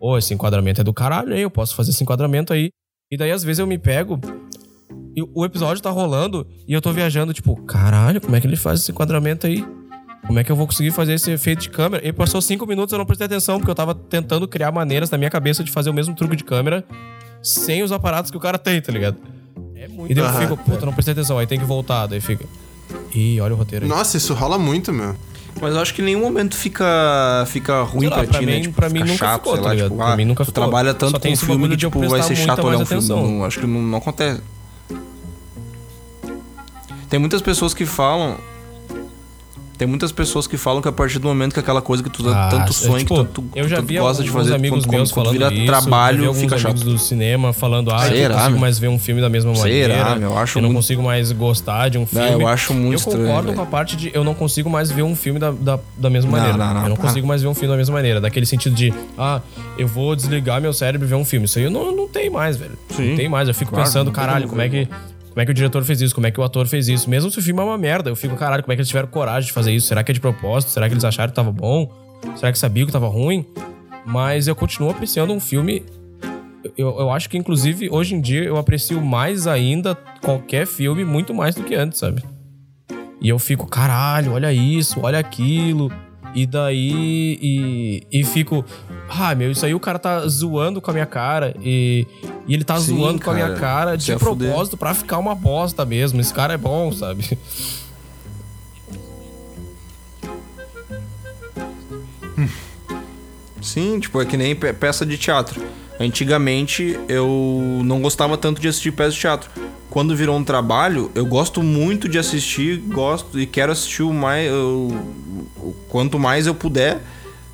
Ô, 0.00 0.18
esse 0.18 0.34
enquadramento 0.34 0.80
é 0.80 0.84
do 0.84 0.92
caralho 0.92 1.34
aí, 1.34 1.42
eu 1.42 1.50
posso 1.50 1.76
fazer 1.76 1.90
esse 1.90 2.02
enquadramento 2.02 2.52
aí. 2.52 2.70
E 3.10 3.16
daí, 3.16 3.30
às 3.30 3.44
vezes, 3.44 3.60
eu 3.60 3.66
me 3.66 3.78
pego... 3.78 4.18
E 5.14 5.22
o 5.34 5.44
episódio 5.44 5.82
tá 5.82 5.90
rolando 5.90 6.46
e 6.66 6.72
eu 6.72 6.80
tô 6.80 6.90
viajando, 6.90 7.34
tipo, 7.34 7.54
caralho, 7.64 8.18
como 8.18 8.34
é 8.34 8.40
que 8.40 8.46
ele 8.46 8.56
faz 8.56 8.80
esse 8.80 8.90
enquadramento 8.90 9.46
aí? 9.46 9.62
Como 10.26 10.38
é 10.38 10.44
que 10.44 10.50
eu 10.50 10.56
vou 10.56 10.66
conseguir 10.66 10.90
fazer 10.90 11.12
esse 11.12 11.30
efeito 11.30 11.60
de 11.60 11.68
câmera? 11.70 12.06
E 12.06 12.12
passou 12.14 12.40
cinco 12.40 12.66
minutos 12.66 12.92
eu 12.92 12.98
não 12.98 13.04
prestei 13.04 13.26
atenção, 13.26 13.58
porque 13.58 13.70
eu 13.70 13.74
tava 13.74 13.94
tentando 13.94 14.48
criar 14.48 14.72
maneiras 14.72 15.10
na 15.10 15.18
minha 15.18 15.28
cabeça 15.28 15.62
de 15.62 15.70
fazer 15.70 15.90
o 15.90 15.92
mesmo 15.92 16.14
truque 16.14 16.34
de 16.34 16.44
câmera 16.44 16.82
sem 17.42 17.82
os 17.82 17.92
aparatos 17.92 18.30
que 18.30 18.36
o 18.36 18.40
cara 18.40 18.56
tem, 18.56 18.80
tá 18.80 18.90
ligado? 18.90 19.18
É 19.82 19.88
muito. 19.88 20.10
E 20.10 20.14
daí 20.14 20.24
eu 20.24 20.32
fico, 20.40 20.56
puta, 20.56 20.86
não 20.86 20.92
prestei 20.92 21.12
atenção, 21.12 21.38
aí 21.38 21.46
tem 21.46 21.58
que 21.58 21.64
voltar, 21.64 22.06
daí 22.06 22.20
fica. 22.20 22.44
Ih, 23.14 23.40
olha 23.40 23.54
o 23.54 23.56
roteiro 23.56 23.84
aí. 23.84 23.88
Nossa, 23.88 24.16
isso 24.16 24.32
rola 24.34 24.58
muito, 24.58 24.92
meu. 24.92 25.16
Mas 25.60 25.74
eu 25.74 25.80
acho 25.82 25.92
que 25.94 26.00
em 26.02 26.04
nenhum 26.06 26.20
momento 26.20 26.56
fica, 26.56 27.44
fica 27.48 27.82
ruim 27.82 28.06
lá, 28.06 28.18
pra, 28.18 28.26
pra 28.26 28.38
ti, 28.40 28.46
né? 28.46 28.54
mim- 28.56 28.62
Tipo, 28.62 28.74
pra 28.74 28.88
mim 28.88 29.00
nunca 29.00 29.14
chato, 29.16 29.38
ficou, 29.40 29.52
sei 29.54 29.62
tá 29.62 29.68
lá, 29.68 29.74
ligado? 29.74 29.88
tipo, 29.90 29.96
Pra 30.02 30.12
ah, 30.12 30.16
mim 30.16 30.24
nunca 30.24 30.44
tu 30.44 30.46
ficou. 30.48 30.62
trabalha 30.62 30.92
Só 30.92 30.98
tanto 30.98 31.18
tem 31.20 31.30
com 31.32 31.34
esse 31.34 31.44
filme 31.46 31.68
que, 31.68 31.76
tipo, 31.76 32.08
vai 32.08 32.22
ser 32.22 32.36
chato 32.36 32.60
olhar 32.64 32.76
um 32.76 32.78
mais 32.78 32.88
filme. 32.88 33.04
atenção. 33.04 33.26
Não, 33.30 33.44
acho 33.44 33.60
que 33.60 33.66
não, 33.66 33.82
não 33.82 33.98
acontece. 33.98 34.40
Tem 37.10 37.18
muitas 37.20 37.42
pessoas 37.42 37.74
que 37.74 37.84
falam. 37.84 38.38
Tem 39.82 39.88
muitas 39.88 40.12
pessoas 40.12 40.46
que 40.46 40.56
falam 40.56 40.80
que 40.80 40.86
a 40.86 40.92
partir 40.92 41.18
do 41.18 41.26
momento 41.26 41.54
que 41.54 41.58
aquela 41.58 41.82
coisa 41.82 42.04
que 42.04 42.08
tu 42.08 42.22
Ah, 42.28 42.46
tanto 42.48 42.70
é, 42.70 42.72
sonha, 42.72 42.98
tipo, 43.00 43.24
que 43.24 43.32
tu, 43.32 43.44
eu 43.56 43.68
já 43.68 43.76
tanto 43.76 43.88
vi 43.88 43.98
gosta 43.98 44.22
de 44.22 44.30
fazer, 44.30 44.54
amigos 44.54 44.84
quando, 44.84 44.94
meus 44.94 45.10
quando, 45.10 45.26
quando 45.26 45.32
vira 45.32 45.52
isso, 45.52 45.66
trabalho, 45.66 46.24
já 46.26 46.30
vi 46.30 46.40
fica 46.40 46.56
chato. 46.58 46.84
do 46.84 46.96
cinema 46.98 47.52
falando, 47.52 47.90
ah, 47.90 48.06
eu 48.06 48.12
Será, 48.16 48.28
não 48.28 48.34
consigo 48.36 48.50
meu? 48.52 48.60
mais 48.60 48.78
ver 48.78 48.88
um 48.88 48.98
filme 49.00 49.20
da 49.20 49.28
mesma 49.28 49.52
Será, 49.56 49.64
maneira. 49.94 50.14
meu? 50.20 50.30
Eu 50.30 50.38
acho 50.38 50.60
não 50.60 50.68
muito- 50.68 50.76
consigo 50.78 51.02
mais 51.02 51.32
gostar 51.32 51.88
de 51.88 51.98
um 51.98 52.06
filme. 52.06 52.30
eu 52.30 52.46
acho 52.46 52.72
muito 52.72 52.92
Eu 52.92 52.96
estranho, 52.96 53.26
concordo 53.26 53.42
velho. 53.48 53.56
com 53.56 53.62
a 53.62 53.66
parte 53.66 53.96
de 53.96 54.10
eu 54.14 54.22
não 54.22 54.34
consigo 54.34 54.70
mais 54.70 54.88
ver 54.92 55.02
um 55.02 55.16
filme 55.16 55.40
da, 55.40 55.50
da, 55.50 55.80
da 55.98 56.08
mesma 56.08 56.30
Não, 56.30 56.38
maneira. 56.38 56.56
não, 56.64 56.74
não, 56.74 56.82
eu 56.84 56.88
não 56.90 56.96
pá. 56.96 57.02
consigo 57.08 57.26
mais 57.26 57.42
ver 57.42 57.48
um 57.48 57.54
filme 57.54 57.68
da 57.72 57.76
mesma 57.76 57.94
maneira. 57.94 58.20
Daquele 58.20 58.46
sentido 58.46 58.76
de, 58.76 58.94
ah, 59.18 59.40
eu 59.76 59.88
vou 59.88 60.14
desligar 60.14 60.60
meu 60.60 60.72
cérebro 60.72 61.08
e 61.08 61.10
ver 61.10 61.16
um 61.16 61.24
filme. 61.24 61.46
Isso 61.46 61.58
aí 61.58 61.64
eu 61.64 61.70
não, 61.72 61.90
não 61.94 62.06
tem 62.06 62.30
mais, 62.30 62.56
velho. 62.56 62.78
Sim, 62.90 63.10
não 63.10 63.16
tem 63.16 63.28
mais. 63.28 63.48
Eu 63.48 63.54
fico 63.54 63.72
claro, 63.72 63.84
pensando, 63.84 64.06
não 64.06 64.12
caralho, 64.12 64.46
como 64.48 64.60
é 64.62 64.68
que. 64.68 64.88
Como 65.32 65.40
é 65.40 65.46
que 65.46 65.50
o 65.50 65.54
diretor 65.54 65.82
fez 65.82 66.00
isso? 66.02 66.14
Como 66.14 66.26
é 66.26 66.30
que 66.30 66.38
o 66.38 66.42
ator 66.42 66.66
fez 66.66 66.88
isso? 66.88 67.08
Mesmo 67.08 67.30
se 67.30 67.38
o 67.38 67.42
filme 67.42 67.58
é 67.58 67.64
uma 67.64 67.78
merda, 67.78 68.10
eu 68.10 68.16
fico, 68.16 68.36
caralho, 68.36 68.62
como 68.62 68.72
é 68.72 68.76
que 68.76 68.80
eles 68.80 68.88
tiveram 68.88 69.08
coragem 69.08 69.46
de 69.46 69.52
fazer 69.52 69.72
isso? 69.72 69.88
Será 69.88 70.04
que 70.04 70.12
é 70.12 70.14
de 70.14 70.20
propósito? 70.20 70.70
Será 70.70 70.86
que 70.86 70.92
eles 70.92 71.04
acharam 71.04 71.30
que 71.30 71.36
tava 71.36 71.50
bom? 71.50 71.90
Será 72.36 72.52
que 72.52 72.58
sabiam 72.58 72.86
que 72.86 72.92
tava 72.92 73.08
ruim? 73.08 73.46
Mas 74.04 74.46
eu 74.46 74.54
continuo 74.54 74.90
apreciando 74.90 75.32
um 75.32 75.40
filme. 75.40 75.84
Eu, 76.76 76.98
eu 77.00 77.10
acho 77.10 77.30
que, 77.30 77.38
inclusive, 77.38 77.88
hoje 77.90 78.14
em 78.14 78.20
dia 78.20 78.44
eu 78.44 78.58
aprecio 78.58 79.00
mais 79.00 79.46
ainda 79.46 79.94
qualquer 80.20 80.66
filme, 80.66 81.02
muito 81.02 81.32
mais 81.32 81.54
do 81.54 81.62
que 81.62 81.74
antes, 81.74 81.98
sabe? 81.98 82.22
E 83.20 83.28
eu 83.28 83.38
fico, 83.38 83.66
caralho, 83.66 84.32
olha 84.32 84.52
isso, 84.52 85.00
olha 85.02 85.18
aquilo. 85.18 85.90
E 86.34 86.46
daí. 86.46 87.38
E, 87.40 88.06
e 88.12 88.24
fico. 88.24 88.64
Ah, 89.14 89.34
meu, 89.34 89.50
isso 89.50 89.66
aí 89.66 89.74
o 89.74 89.80
cara 89.80 89.98
tá 89.98 90.26
zoando 90.26 90.80
com 90.80 90.90
a 90.90 90.94
minha 90.94 91.04
cara. 91.06 91.54
E, 91.60 92.06
e 92.46 92.54
ele 92.54 92.64
tá 92.64 92.78
Sim, 92.78 92.96
zoando 92.96 93.22
com 93.22 93.30
a 93.30 93.34
minha 93.34 93.48
cara. 93.48 93.60
cara 93.60 93.96
de 93.96 94.10
é 94.10 94.16
propósito 94.16 94.76
pra 94.76 94.94
ficar 94.94 95.18
uma 95.18 95.34
bosta 95.34 95.84
mesmo. 95.84 96.18
Esse 96.20 96.32
cara 96.32 96.54
é 96.54 96.56
bom, 96.56 96.90
sabe? 96.92 97.36
Sim, 103.60 104.00
tipo, 104.00 104.20
é 104.20 104.24
que 104.26 104.36
nem 104.36 104.54
pe- 104.54 104.72
peça 104.72 105.06
de 105.06 105.16
teatro. 105.16 105.62
Antigamente 106.00 106.98
eu 107.08 107.80
não 107.84 108.00
gostava 108.00 108.36
tanto 108.36 108.60
de 108.60 108.68
assistir 108.68 108.92
peça 108.92 109.10
de 109.12 109.18
teatro. 109.20 109.50
Quando 109.88 110.16
virou 110.16 110.36
um 110.36 110.42
trabalho, 110.42 111.10
eu 111.14 111.24
gosto 111.26 111.62
muito 111.62 112.08
de 112.08 112.18
assistir, 112.18 112.78
gosto 112.78 113.38
e 113.38 113.46
quero 113.46 113.70
assistir 113.72 114.02
o 114.02 114.12
mais. 114.12 114.50
o 114.50 115.74
quanto 115.88 116.18
mais 116.18 116.46
eu 116.46 116.54
puder. 116.54 117.00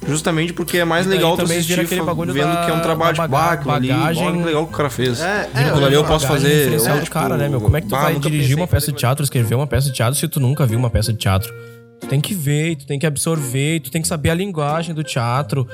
Justamente 0.07 0.53
porque 0.53 0.79
é 0.79 0.85
mais 0.85 1.07
E 1.07 1.09
legal 1.09 1.33
tu 1.37 1.43
também 1.43 1.59
assistir 1.59 1.85
vendo 1.85 1.87
da- 2.55 2.65
que 2.65 2.71
é 2.71 2.75
um 2.75 2.81
trabalho 2.81 3.15
tipo, 3.21 3.37
ah, 3.37 3.53
aquilo 3.53 3.73
ali, 3.73 3.89
bagagem- 3.89 4.43
legal 4.45 4.67
que 4.67 4.73
o 4.73 4.77
cara 4.77 4.89
fez. 4.91 5.21
É, 5.21 5.49
aquilo 5.53 5.85
ali 5.85 5.95
eu 5.95 6.05
posso 6.05 6.27
fazer. 6.27 6.73
é, 6.73 7.01
do 7.01 7.11
cara, 7.11 7.37
né, 7.37 7.49
meu? 7.49 7.61
Como 7.61 7.77
é 7.77 7.81
que 7.81 7.89
tu 7.89 7.91
bah, 7.91 8.03
vai 8.03 8.19
dirigir 8.19 8.57
uma 8.57 8.67
peça 8.67 8.93
de 8.93 8.97
teatro, 8.99 9.23
escrever 9.25 9.55
uma 9.55 9.67
peça 9.67 9.89
de 9.89 9.93
teatro 9.95 10.15
se 10.19 10.27
tu 10.29 10.41
nunca 10.41 10.65
viu 10.67 10.79
uma 10.79 10.89
peça 10.91 11.13
de 11.13 11.19
teatro? 11.19 11.53
Tu 12.01 12.07
tem 12.07 12.21
que 12.21 12.33
ver, 12.33 12.77
tu 12.77 12.87
tem 12.87 12.97
que 12.97 13.05
absorver, 13.07 13.81
tu 13.81 13.91
tem 13.91 14.01
que 14.01 14.07
saber 14.07 14.31
a 14.31 14.35
linguagem 14.35 14.95
do 14.95 15.03
teatro. 15.03 15.67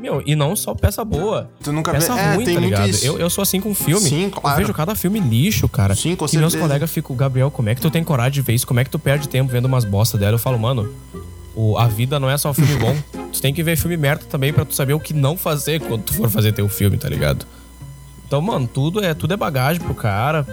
Meu, 0.00 0.22
e 0.24 0.34
não 0.34 0.56
só 0.56 0.74
peça 0.74 1.04
boa. 1.04 1.50
Tu 1.62 1.70
nunca 1.70 1.92
peça 1.92 2.14
vê- 2.14 2.20
é, 2.20 2.34
ruim, 2.34 2.44
tem 2.46 2.54
tá 2.54 2.60
muito 2.62 2.72
ligado? 2.72 2.88
isso. 2.88 3.04
Eu, 3.06 3.18
eu 3.18 3.28
sou 3.28 3.42
assim 3.42 3.60
com 3.60 3.74
filme. 3.74 4.08
Sim, 4.08 4.30
claro. 4.30 4.56
Eu 4.56 4.62
vejo 4.62 4.72
cada 4.74 4.94
filme 4.94 5.20
lixo, 5.20 5.68
cara. 5.68 5.94
Sim, 5.94 6.16
com 6.16 6.24
E 6.24 6.38
meus 6.38 6.52
certeza. 6.52 6.58
colegas 6.58 6.90
ficam, 6.90 7.14
Gabriel, 7.14 7.50
como 7.50 7.68
é 7.68 7.74
que 7.74 7.82
tu 7.82 7.90
tem 7.90 8.02
coragem 8.02 8.32
de 8.32 8.40
ver 8.40 8.54
isso? 8.54 8.66
Como 8.66 8.80
é 8.80 8.84
que 8.84 8.90
tu 8.90 8.98
perde 8.98 9.28
tempo 9.28 9.52
vendo 9.52 9.66
umas 9.66 9.84
bosta 9.84 10.16
dela? 10.16 10.34
Eu 10.34 10.38
falo, 10.38 10.58
mano, 10.58 10.88
o, 11.56 11.76
a 11.78 11.88
vida 11.88 12.20
não 12.20 12.30
é 12.30 12.36
só 12.36 12.52
filme 12.54 12.76
bom. 12.76 12.94
tu 13.32 13.40
tem 13.40 13.52
que 13.52 13.62
ver 13.62 13.76
filme 13.76 13.96
merda 13.96 14.24
também 14.26 14.52
pra 14.52 14.64
tu 14.64 14.74
saber 14.74 14.92
o 14.92 15.00
que 15.00 15.12
não 15.12 15.36
fazer 15.36 15.80
quando 15.80 16.02
tu 16.02 16.14
for 16.14 16.30
fazer 16.30 16.52
teu 16.52 16.68
filme, 16.68 16.96
tá 16.98 17.08
ligado? 17.08 17.46
Então, 18.26 18.40
mano, 18.40 18.68
tudo 18.72 19.02
é, 19.04 19.14
tudo 19.14 19.34
é 19.34 19.36
bagagem 19.36 19.80
pro 19.82 19.94
cara. 19.94 20.46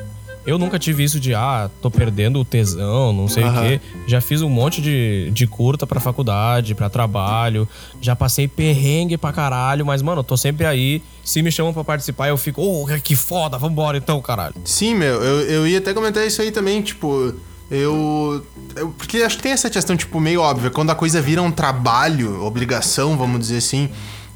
Eu 0.46 0.58
nunca 0.58 0.78
tive 0.78 1.04
isso 1.04 1.22
de, 1.22 1.34
ah, 1.34 1.70
tô 1.82 1.90
perdendo 1.90 2.38
o 2.40 2.44
tesão, 2.44 3.14
não 3.14 3.30
sei 3.30 3.44
o 3.44 3.48
Aham. 3.48 3.62
quê. 3.62 3.82
Já 4.06 4.20
fiz 4.20 4.42
um 4.42 4.50
monte 4.50 4.82
de, 4.82 5.32
de 5.32 5.48
curta 5.48 5.88
pra 5.88 6.02
faculdade, 6.02 6.76
pra 6.76 6.90
trabalho. 6.90 7.68
Já 8.02 8.14
passei 8.14 8.46
perrengue 8.46 9.18
pra 9.18 9.32
caralho, 9.32 9.86
mas, 9.86 10.02
mano, 10.02 10.20
eu 10.20 10.24
tô 10.24 10.36
sempre 10.36 10.66
aí. 10.66 11.02
Se 11.24 11.42
me 11.42 11.50
chamam 11.50 11.74
pra 11.74 11.86
participar, 11.86 12.28
eu 12.28 12.38
fico, 12.38 12.62
ô, 12.62 12.86
que 13.02 13.16
foda, 13.16 13.58
vambora 13.58 13.98
então, 13.98 14.22
caralho. 14.22 14.56
Sim, 14.66 14.96
meu, 14.96 15.24
eu, 15.24 15.42
eu 15.50 15.68
ia 15.68 15.78
até 15.78 15.94
comentar 15.94 16.28
isso 16.28 16.42
aí 16.42 16.52
também, 16.52 16.82
tipo, 16.82 17.34
eu, 17.76 18.46
eu- 18.76 18.90
Porque 18.98 19.18
acho 19.18 19.38
que 19.38 19.44
tem 19.44 19.52
essa 19.52 19.70
questão, 19.70 19.96
tipo, 19.98 20.20
meio 20.20 20.42
óbvia. 20.42 20.70
Quando 20.70 20.90
a 20.92 20.96
coisa 20.96 21.22
vira 21.22 21.42
um 21.42 21.52
trabalho, 21.52 22.44
obrigação, 22.44 23.18
vamos 23.18 23.40
dizer 23.40 23.58
assim, 23.58 23.90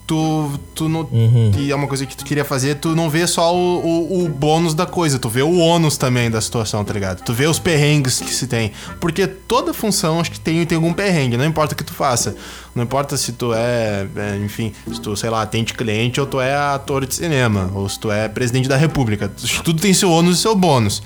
tu, 0.06 0.52
tu 0.74 0.88
não. 0.90 1.08
Que 1.54 1.72
é 1.72 1.76
uma 1.76 1.88
coisa 1.88 2.06
que 2.06 2.16
tu 2.16 2.24
queria 2.26 2.46
fazer, 2.46 2.76
tu 2.76 2.96
não 2.96 3.10
vê 3.10 3.28
só 3.28 3.54
o, 3.56 3.86
o, 3.86 4.26
o 4.26 4.30
bônus 4.30 4.74
da 4.74 4.86
coisa, 4.86 5.20
tu 5.20 5.30
vê 5.30 5.42
o 5.42 5.58
ônus 5.58 5.98
também 5.98 6.32
da 6.32 6.40
situação, 6.42 6.84
tá 6.84 6.94
ligado? 6.94 7.22
Tu 7.24 7.34
vê 7.34 7.46
os 7.46 7.60
perrengues 7.60 8.20
que 8.20 8.34
se 8.34 8.48
tem. 8.48 8.72
Porque 9.00 9.28
toda 9.28 9.74
função 9.74 10.20
acho 10.20 10.32
que 10.32 10.40
tem, 10.40 10.66
tem 10.66 10.76
algum 10.78 10.94
perrengue, 10.94 11.36
não 11.38 11.46
importa 11.46 11.74
o 11.74 11.78
que 11.78 11.84
tu 11.84 11.94
faça. 11.94 12.36
Não 12.74 12.84
importa 12.84 13.18
se 13.18 13.34
tu 13.34 13.54
é, 13.54 14.08
é, 14.16 14.38
enfim, 14.46 14.72
se 14.92 15.02
tu, 15.02 15.16
sei 15.18 15.30
lá, 15.30 15.42
atende 15.42 15.74
cliente 15.74 16.20
ou 16.22 16.26
tu 16.28 16.40
é 16.40 16.56
ator 16.56 17.06
de 17.06 17.14
cinema, 17.16 17.72
ou 17.74 17.90
se 17.90 18.00
tu 18.00 18.12
é 18.12 18.28
presidente 18.28 18.70
da 18.70 18.78
república. 18.78 19.32
Tudo 19.64 19.82
tem 19.82 19.94
seu 19.94 20.10
ônus 20.12 20.38
e 20.40 20.42
seu 20.42 20.56
bônus. 20.56 21.02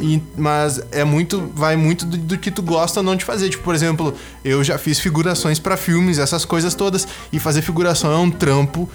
E- 0.00 0.20
mas 0.36 0.80
é 0.90 1.04
muito. 1.04 1.50
Vai 1.54 1.76
muito 1.76 2.04
do, 2.04 2.16
do 2.16 2.38
que 2.38 2.50
tu 2.50 2.62
gosta 2.62 3.00
ou 3.00 3.04
não 3.04 3.14
de 3.16 3.24
fazer. 3.24 3.48
Tipo, 3.48 3.62
por 3.62 3.74
exemplo, 3.74 4.14
eu 4.44 4.62
já 4.64 4.76
fiz 4.78 4.98
figurações 4.98 5.58
pra 5.58 5.76
filmes, 5.76 6.18
essas 6.18 6.44
coisas 6.44 6.74
todas. 6.74 7.06
E 7.32 7.38
fazer 7.38 7.62
figuração 7.62 8.12
é 8.12 8.18
um 8.18 8.30
trampo 8.30 8.88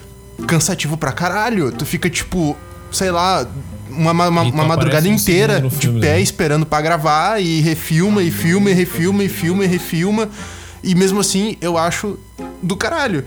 cansativo 0.47 0.97
pra 0.97 1.11
caralho. 1.11 1.71
Tu 1.71 1.85
fica, 1.85 2.09
tipo, 2.09 2.55
sei 2.91 3.11
lá, 3.11 3.47
uma, 3.89 4.11
uma, 4.11 4.41
uma 4.41 4.65
madrugada 4.65 5.07
inteira 5.07 5.61
de 5.61 5.69
filme, 5.69 6.01
pé 6.01 6.13
né? 6.13 6.21
esperando 6.21 6.65
pra 6.65 6.81
gravar 6.81 7.41
e 7.41 7.61
refilma 7.61 8.21
e 8.21 8.31
filma 8.31 8.69
e 8.69 8.73
refilma 8.73 9.23
e 9.23 9.29
filma 9.29 9.63
e 9.63 9.67
refilma. 9.67 10.29
E 10.83 10.95
mesmo 10.95 11.19
assim, 11.19 11.57
eu 11.59 11.77
acho 11.77 12.17
do 12.61 12.75
caralho. 12.75 13.25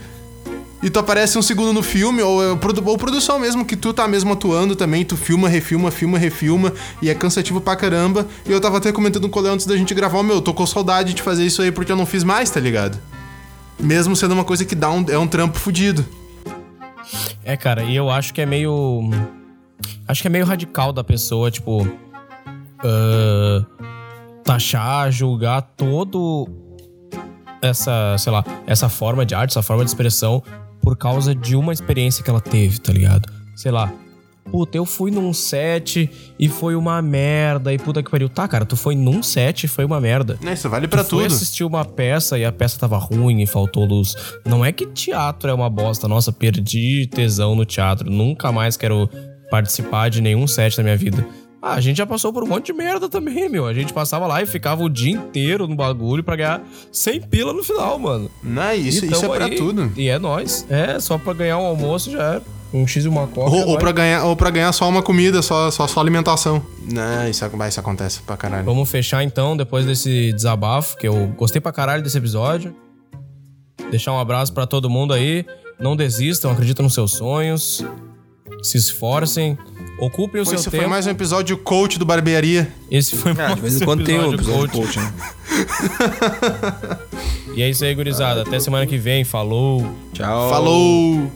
E 0.83 0.89
tu 0.89 0.99
aparece 0.99 1.37
um 1.37 1.41
segundo 1.41 1.71
no 1.71 1.81
filme, 1.81 2.21
ou, 2.21 2.43
é 2.43 2.47
ou 2.49 2.97
produção 2.97 3.39
mesmo, 3.39 3.63
que 3.63 3.77
tu 3.77 3.93
tá 3.93 4.05
mesmo 4.05 4.33
atuando 4.33 4.75
também, 4.75 5.05
tu 5.05 5.15
filma, 5.15 5.47
refilma, 5.47 5.89
filma, 5.89 6.17
refilma, 6.17 6.73
e 7.01 7.09
é 7.09 7.15
cansativo 7.15 7.61
pra 7.61 7.73
caramba. 7.77 8.27
E 8.45 8.51
eu 8.51 8.59
tava 8.59 8.79
até 8.79 8.91
comentando 8.91 9.21
com 9.23 9.29
o 9.29 9.31
Coléo 9.31 9.53
antes 9.53 9.65
da 9.65 9.77
gente 9.77 9.93
gravar, 9.93 10.21
meu, 10.23 10.35
eu 10.35 10.41
tô 10.41 10.53
com 10.53 10.67
saudade 10.67 11.13
de 11.13 11.21
fazer 11.21 11.45
isso 11.45 11.61
aí 11.61 11.71
porque 11.71 11.89
eu 11.89 11.95
não 11.95 12.05
fiz 12.05 12.25
mais, 12.25 12.49
tá 12.49 12.59
ligado? 12.59 12.99
Mesmo 13.79 14.13
sendo 14.13 14.33
uma 14.33 14.43
coisa 14.43 14.65
que 14.65 14.75
dá 14.75 14.91
um, 14.91 15.05
é 15.07 15.17
um 15.17 15.25
trampo 15.25 15.57
fudido. 15.57 16.05
É, 17.45 17.55
cara, 17.55 17.83
e 17.83 17.95
eu 17.95 18.09
acho 18.09 18.33
que 18.33 18.41
é 18.41 18.45
meio. 18.45 19.09
Acho 20.05 20.21
que 20.21 20.27
é 20.27 20.31
meio 20.31 20.45
radical 20.45 20.91
da 20.91 21.03
pessoa, 21.03 21.49
tipo. 21.49 21.87
ah, 22.79 23.65
taxar, 24.43 25.09
julgar 25.11 25.61
todo 25.61 26.47
essa, 27.61 28.17
sei 28.17 28.31
lá, 28.31 28.43
essa 28.67 28.89
forma 28.89 29.25
de 29.25 29.33
arte, 29.33 29.51
essa 29.51 29.61
forma 29.61 29.85
de 29.85 29.89
expressão 29.89 30.43
por 30.83 30.97
causa 30.97 31.33
de 31.33 31.55
uma 31.55 31.71
experiência 31.71 32.23
que 32.23 32.29
ela 32.29 32.41
teve, 32.41 32.77
tá 32.79 32.91
ligado? 32.91 33.31
Sei 33.55 33.71
lá. 33.71 33.91
Puta, 34.51 34.77
eu 34.77 34.85
fui 34.85 35.09
num 35.09 35.33
set 35.33 36.11
e 36.37 36.49
foi 36.49 36.75
uma 36.75 37.01
merda. 37.01 37.73
E 37.73 37.79
puta 37.79 38.03
que 38.03 38.11
pariu. 38.11 38.27
Tá, 38.27 38.45
cara, 38.45 38.65
tu 38.65 38.75
foi 38.75 38.93
num 38.93 39.23
set 39.23 39.63
e 39.63 39.67
foi 39.69 39.85
uma 39.85 40.01
merda. 40.01 40.37
Isso 40.51 40.69
vale 40.69 40.87
pra 40.87 41.03
tu 41.03 41.11
tudo. 41.11 41.25
assistir 41.25 41.63
uma 41.63 41.85
peça 41.85 42.37
e 42.37 42.43
a 42.43 42.51
peça 42.51 42.77
tava 42.77 42.97
ruim 42.97 43.41
e 43.41 43.47
faltou 43.47 43.85
luz. 43.85 44.13
Não 44.45 44.63
é 44.63 44.73
que 44.73 44.85
teatro 44.85 45.49
é 45.49 45.53
uma 45.53 45.69
bosta. 45.69 46.09
Nossa, 46.09 46.31
perdi 46.31 47.07
tesão 47.07 47.55
no 47.55 47.65
teatro. 47.65 48.11
Nunca 48.11 48.51
mais 48.51 48.75
quero 48.75 49.09
participar 49.49 50.09
de 50.09 50.21
nenhum 50.21 50.45
set 50.45 50.75
da 50.75 50.83
minha 50.83 50.97
vida. 50.97 51.25
Ah, 51.65 51.75
a 51.75 51.79
gente 51.79 51.95
já 51.95 52.05
passou 52.05 52.33
por 52.33 52.43
um 52.43 52.47
monte 52.47 52.65
de 52.65 52.73
merda 52.73 53.07
também, 53.07 53.47
meu. 53.47 53.65
A 53.65 53.73
gente 53.73 53.93
passava 53.93 54.27
lá 54.27 54.41
e 54.41 54.45
ficava 54.45 54.83
o 54.83 54.89
dia 54.89 55.13
inteiro 55.13 55.65
no 55.65 55.75
bagulho 55.77 56.21
pra 56.21 56.35
ganhar 56.35 56.61
100 56.91 57.21
pila 57.21 57.53
no 57.53 57.63
final, 57.63 57.97
mano. 57.97 58.29
Não, 58.43 58.73
isso, 58.73 59.05
E 59.05 59.07
isso 59.07 59.15
é 59.15 59.21
tamo 59.21 59.33
pra 59.33 59.45
aí. 59.45 59.55
tudo. 59.55 59.89
E 59.95 60.09
é 60.09 60.19
nóis. 60.19 60.65
É, 60.69 60.99
só 60.99 61.17
pra 61.17 61.31
ganhar 61.31 61.57
um 61.57 61.65
almoço 61.65 62.11
já 62.11 62.21
era. 62.21 62.41
Um 62.73 62.85
X 62.85 63.05
e 63.05 63.07
uma 63.07 63.27
coca. 63.27 63.49
é 63.49 63.53
Ou, 63.53 63.59
ou, 63.61 63.65
nóis. 63.67 63.79
pra 63.79 63.91
ganhar, 63.93 64.25
ou 64.25 64.35
pra 64.35 64.49
ganhar 64.49 64.73
só 64.73 64.89
uma 64.89 65.01
comida, 65.01 65.41
só, 65.41 65.71
só, 65.71 65.87
só 65.87 66.01
alimentação. 66.01 66.61
Não, 66.91 67.29
isso, 67.29 67.45
isso 67.69 67.79
acontece 67.79 68.21
pra 68.23 68.35
caralho. 68.35 68.65
Vamos 68.65 68.89
fechar 68.91 69.23
então, 69.23 69.55
depois 69.55 69.85
desse 69.85 70.33
desabafo, 70.33 70.97
que 70.97 71.07
eu 71.07 71.27
gostei 71.37 71.61
pra 71.61 71.71
caralho 71.71 72.03
desse 72.03 72.17
episódio. 72.17 72.75
Deixar 73.89 74.11
um 74.11 74.19
abraço 74.19 74.51
pra 74.51 74.67
todo 74.67 74.89
mundo 74.89 75.13
aí. 75.13 75.45
Não 75.79 75.95
desistam, 75.95 76.51
acreditem 76.51 76.83
nos 76.83 76.93
seus 76.93 77.11
sonhos. 77.13 77.85
Se 78.63 78.77
esforcem. 78.77 79.57
Ocupem 79.99 80.41
o 80.41 80.45
seu 80.45 80.55
Esse 80.55 80.63
tempo. 80.71 80.77
foi 80.77 80.87
mais 80.87 81.05
um 81.05 81.11
episódio 81.11 81.55
coach 81.57 81.99
do 81.99 82.05
Barbearia. 82.05 82.71
Esse 82.89 83.15
foi 83.15 83.31
Ah, 83.33 83.35
mais 83.35 83.55
de 83.55 83.61
vez 83.61 83.81
em 83.81 83.85
quando 83.85 84.03
tem 84.03 84.19
um 84.19 84.33
episódio 84.33 84.69
coach. 84.69 84.95
coach, 84.95 84.99
né? 84.99 85.13
E 87.55 87.61
é 87.61 87.69
isso 87.69 87.85
aí, 87.85 87.93
gurizada. 87.93 88.41
Até 88.41 88.59
semana 88.59 88.87
que 88.87 88.97
vem. 88.97 89.23
Falou. 89.23 89.87
Tchau. 90.11 90.49
Falou! 90.49 91.31